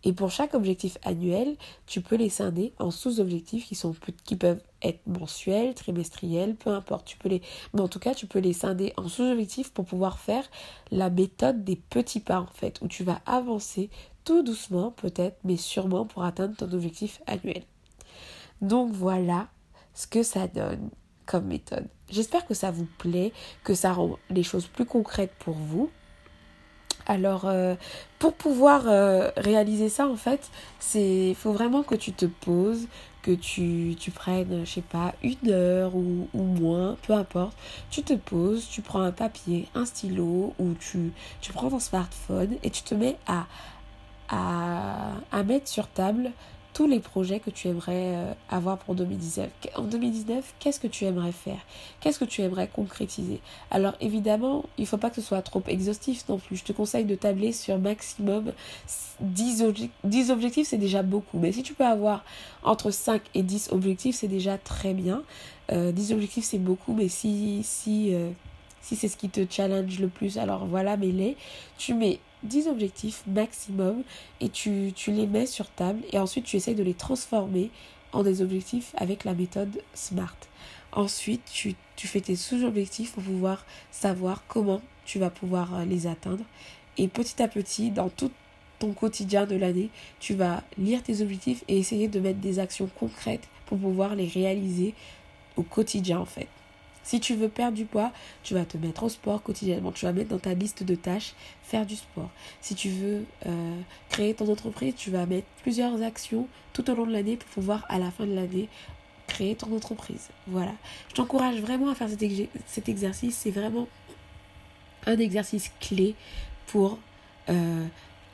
et 0.03 0.13
pour 0.13 0.29
chaque 0.29 0.53
objectif 0.53 0.97
annuel, 1.03 1.55
tu 1.87 2.01
peux 2.01 2.15
les 2.15 2.29
scinder 2.29 2.73
en 2.79 2.91
sous-objectifs 2.91 3.65
qui, 3.65 3.75
sont, 3.75 3.95
qui 4.25 4.35
peuvent 4.35 4.61
être 4.81 5.05
mensuels, 5.05 5.73
trimestriels, 5.73 6.55
peu 6.55 6.69
importe. 6.69 7.05
Tu 7.05 7.17
peux 7.17 7.29
les, 7.29 7.41
mais 7.73 7.81
en 7.81 7.87
tout 7.87 7.99
cas, 7.99 8.13
tu 8.13 8.27
peux 8.27 8.39
les 8.39 8.53
scinder 8.53 8.93
en 8.97 9.07
sous-objectifs 9.07 9.71
pour 9.71 9.85
pouvoir 9.85 10.19
faire 10.19 10.43
la 10.91 11.09
méthode 11.09 11.63
des 11.63 11.75
petits 11.75 12.19
pas, 12.19 12.39
en 12.39 12.47
fait, 12.47 12.79
où 12.81 12.87
tu 12.87 13.03
vas 13.03 13.21
avancer 13.25 13.89
tout 14.23 14.43
doucement, 14.43 14.91
peut-être, 14.91 15.37
mais 15.43 15.57
sûrement 15.57 16.05
pour 16.05 16.23
atteindre 16.23 16.55
ton 16.55 16.71
objectif 16.71 17.21
annuel. 17.27 17.63
Donc 18.61 18.91
voilà 18.91 19.47
ce 19.93 20.07
que 20.07 20.23
ça 20.23 20.47
donne 20.47 20.89
comme 21.25 21.45
méthode. 21.45 21.87
J'espère 22.09 22.45
que 22.45 22.53
ça 22.53 22.71
vous 22.71 22.87
plaît, 22.97 23.31
que 23.63 23.73
ça 23.73 23.93
rend 23.93 24.17
les 24.29 24.43
choses 24.43 24.67
plus 24.67 24.85
concrètes 24.85 25.33
pour 25.39 25.55
vous. 25.55 25.89
Alors, 27.07 27.45
euh, 27.45 27.75
pour 28.19 28.33
pouvoir 28.33 28.87
euh, 28.87 29.31
réaliser 29.37 29.89
ça, 29.89 30.07
en 30.07 30.15
fait, 30.15 30.51
c'est 30.79 31.33
faut 31.33 31.51
vraiment 31.51 31.83
que 31.83 31.95
tu 31.95 32.13
te 32.13 32.25
poses, 32.25 32.87
que 33.21 33.31
tu, 33.31 33.95
tu 33.99 34.11
prennes, 34.11 34.65
je 34.65 34.71
sais 34.71 34.81
pas, 34.81 35.13
une 35.23 35.49
heure 35.49 35.95
ou, 35.95 36.27
ou, 36.33 36.43
moins, 36.43 36.97
peu 37.05 37.13
importe. 37.13 37.55
Tu 37.89 38.03
te 38.03 38.13
poses, 38.13 38.67
tu 38.69 38.81
prends 38.81 39.01
un 39.01 39.11
papier, 39.11 39.67
un 39.75 39.85
stylo, 39.85 40.53
ou 40.59 40.73
tu, 40.79 41.11
tu 41.41 41.53
prends 41.53 41.69
ton 41.69 41.79
smartphone 41.79 42.57
et 42.63 42.69
tu 42.69 42.83
te 42.83 42.95
mets 42.95 43.17
à, 43.27 43.45
à, 44.29 45.11
à 45.31 45.43
mettre 45.43 45.67
sur 45.67 45.87
table 45.87 46.31
les 46.87 46.99
projets 46.99 47.39
que 47.39 47.49
tu 47.49 47.67
aimerais 47.67 48.15
euh, 48.15 48.33
avoir 48.49 48.77
pour 48.77 48.95
2019. 48.95 49.49
En 49.75 49.83
2019, 49.83 50.53
qu'est-ce 50.59 50.79
que 50.79 50.87
tu 50.87 51.05
aimerais 51.05 51.31
faire? 51.31 51.59
Qu'est-ce 51.99 52.19
que 52.19 52.25
tu 52.25 52.41
aimerais 52.41 52.67
concrétiser? 52.67 53.39
Alors 53.69 53.93
évidemment, 54.01 54.65
il 54.77 54.81
ne 54.81 54.87
faut 54.87 54.97
pas 54.97 55.09
que 55.09 55.15
ce 55.15 55.21
soit 55.21 55.41
trop 55.41 55.63
exhaustif 55.67 56.27
non 56.29 56.37
plus. 56.37 56.57
Je 56.57 56.63
te 56.63 56.71
conseille 56.71 57.05
de 57.05 57.15
tabler 57.15 57.51
sur 57.51 57.77
maximum 57.79 58.53
10, 59.21 59.61
objectifs, 60.31 60.67
c'est 60.67 60.77
déjà 60.77 61.03
beaucoup. 61.03 61.39
Mais 61.39 61.51
si 61.51 61.63
tu 61.63 61.73
peux 61.73 61.85
avoir 61.85 62.23
entre 62.63 62.91
5 62.91 63.21
et 63.33 63.43
10 63.43 63.69
objectifs, 63.71 64.15
c'est 64.15 64.27
déjà 64.27 64.57
très 64.57 64.93
bien. 64.93 65.23
10 65.69 65.75
euh, 65.75 66.15
objectifs, 66.15 66.45
c'est 66.45 66.57
beaucoup, 66.57 66.93
mais 66.93 67.07
si, 67.07 67.61
si, 67.63 68.13
euh, 68.13 68.29
si 68.81 68.95
c'est 68.95 69.07
ce 69.07 69.17
qui 69.17 69.29
te 69.29 69.41
challenge 69.49 69.99
le 69.99 70.07
plus, 70.07 70.37
alors 70.37 70.65
voilà, 70.65 70.97
mets-les. 70.97 71.37
Tu 71.77 71.93
mets 71.93 72.19
10 72.43 72.67
objectifs 72.67 73.23
maximum 73.27 74.03
et 74.39 74.49
tu, 74.49 74.93
les 75.07 75.27
mets 75.27 75.45
sur 75.45 75.69
table 75.69 76.01
et 76.11 76.19
ensuite 76.19 76.45
tu 76.45 76.57
essayes 76.57 76.75
de 76.75 76.83
les 76.83 76.93
transformer 76.93 77.69
en 78.13 78.23
des 78.23 78.41
objectifs 78.41 78.93
avec 78.97 79.23
la 79.23 79.33
méthode 79.33 79.81
SMART. 79.93 80.35
Ensuite, 80.91 81.43
tu, 81.51 81.75
tu 81.95 82.07
fais 82.07 82.19
tes 82.19 82.35
sous-objectifs 82.35 83.13
pour 83.13 83.23
pouvoir 83.23 83.65
savoir 83.91 84.43
comment 84.47 84.81
tu 85.05 85.19
vas 85.19 85.29
pouvoir 85.29 85.73
euh, 85.75 85.85
les 85.85 86.07
atteindre. 86.07 86.43
Et 86.97 87.07
petit 87.07 87.41
à 87.41 87.47
petit, 87.47 87.91
dans 87.91 88.09
tout 88.09 88.31
ton 88.79 88.91
quotidien 88.93 89.45
de 89.45 89.55
l'année, 89.55 89.89
tu 90.19 90.33
vas 90.33 90.63
lire 90.77 91.03
tes 91.03 91.21
objectifs 91.21 91.63
et 91.67 91.77
essayer 91.77 92.07
de 92.07 92.19
mettre 92.19 92.39
des 92.39 92.59
actions 92.59 92.89
concrètes 92.99 93.47
pour 93.67 93.77
pouvoir 93.77 94.15
les 94.15 94.27
réaliser 94.27 94.93
au 95.55 95.63
quotidien 95.63 96.19
en 96.19 96.25
fait. 96.25 96.47
Si 97.03 97.19
tu 97.19 97.35
veux 97.35 97.49
perdre 97.49 97.75
du 97.75 97.85
poids, 97.85 98.11
tu 98.43 98.53
vas 98.53 98.65
te 98.65 98.77
mettre 98.77 99.03
au 99.03 99.09
sport 99.09 99.41
quotidiennement. 99.41 99.91
Tu 99.91 100.05
vas 100.05 100.13
mettre 100.13 100.29
dans 100.29 100.39
ta 100.39 100.53
liste 100.53 100.83
de 100.83 100.95
tâches 100.95 101.33
faire 101.63 101.85
du 101.85 101.95
sport. 101.95 102.29
Si 102.61 102.75
tu 102.75 102.89
veux 102.89 103.25
euh, 103.45 103.81
créer 104.09 104.33
ton 104.33 104.51
entreprise, 104.51 104.93
tu 104.95 105.09
vas 105.09 105.25
mettre 105.25 105.47
plusieurs 105.61 106.01
actions 106.03 106.47
tout 106.73 106.89
au 106.89 106.95
long 106.95 107.05
de 107.05 107.11
l'année 107.11 107.37
pour 107.37 107.49
pouvoir 107.49 107.85
à 107.89 107.97
la 107.97 108.11
fin 108.11 108.25
de 108.25 108.33
l'année 108.33 108.69
créer 109.27 109.55
ton 109.55 109.73
entreprise. 109.75 110.29
Voilà. 110.47 110.73
Je 111.09 111.15
t'encourage 111.15 111.59
vraiment 111.61 111.89
à 111.89 111.95
faire 111.95 112.09
cet, 112.09 112.89
exercice. 112.89 113.35
C'est 113.35 113.51
vraiment 113.51 113.87
un 115.05 115.17
exercice 115.17 115.71
clé 115.79 116.15
pour 116.67 116.99
euh, 117.49 117.85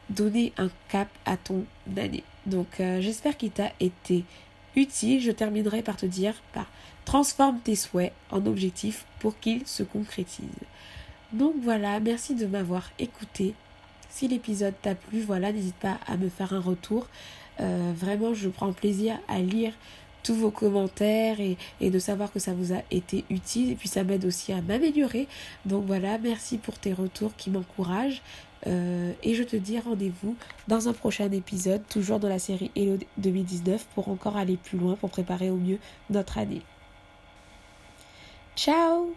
donner 0.10 0.54
un 0.58 0.70
cap 0.90 1.08
à 1.26 1.38
ton 1.38 1.66
année. 1.96 2.24
Donc 2.46 2.80
euh, 2.80 3.02
j'espère 3.02 3.38
qu'il 3.38 3.52
t'a 3.52 3.72
été 3.80 4.24
utile. 4.78 5.20
Je 5.20 5.32
terminerai 5.32 5.82
par 5.82 5.98
te 5.98 6.06
dire 6.06 6.36
par 6.54 6.68
Transforme 7.04 7.60
tes 7.60 7.76
souhaits 7.76 8.14
en 8.32 8.46
objectifs 8.46 9.06
pour 9.20 9.40
qu'ils 9.40 9.66
se 9.66 9.84
concrétisent. 9.84 10.46
Donc 11.32 11.56
voilà, 11.62 12.00
merci 12.00 12.36
de 12.36 12.46
m'avoir 12.46 12.92
écouté. 13.00 13.54
Si 14.10 14.28
l'épisode 14.28 14.74
t'a 14.82 14.96
plu, 14.96 15.22
voilà, 15.22 15.52
n'hésite 15.52 15.76
pas 15.76 16.00
à 16.08 16.18
me 16.18 16.28
faire 16.30 16.54
un 16.54 16.60
retour. 16.60 17.08
Euh, 17.60 17.94
vraiment, 17.96 18.34
je 18.34 18.50
prends 18.50 18.74
plaisir 18.74 19.18
à 19.28 19.40
lire 19.40 19.74
tous 20.24 20.36
vos 20.36 20.52
commentaires 20.52 21.40
et, 21.40 21.58
et, 21.80 21.90
de 21.90 22.00
savoir 22.00 22.32
que 22.34 22.40
ça 22.40 22.54
vous 22.54 22.74
a 22.74 22.82
été 22.92 23.24
utile. 23.30 23.72
Et 23.72 23.76
puis 23.76 23.88
ça 23.88 24.04
m'aide 24.04 24.26
aussi 24.26 24.52
à 24.52 24.62
m'améliorer. 24.62 25.28
Donc 25.66 25.86
voilà, 25.86 26.18
merci 26.18 26.58
pour 26.58 26.78
tes 26.78 26.92
retours 26.92 27.36
qui 27.38 27.50
m'encouragent. 27.50 28.22
Euh, 28.66 29.14
et 29.24 29.36
je 29.36 29.44
te 29.44 29.56
dis 29.56 29.80
rendez-vous 29.80 30.36
dans 30.68 30.90
un 30.90 30.94
prochain 30.94 31.32
épisode, 31.32 31.82
toujours 31.88 32.20
dans 32.20 32.30
la 32.30 32.40
série 32.40 32.72
Hello 32.76 32.98
2019, 33.18 33.86
pour 33.94 34.10
encore 34.10 34.38
aller 34.38 34.58
plus 34.58 34.78
loin, 34.78 34.96
pour 34.96 35.10
préparer 35.10 35.50
au 35.50 35.58
mieux 35.58 35.80
notre 36.10 36.38
année. 36.38 36.64
Ciao 38.56 39.14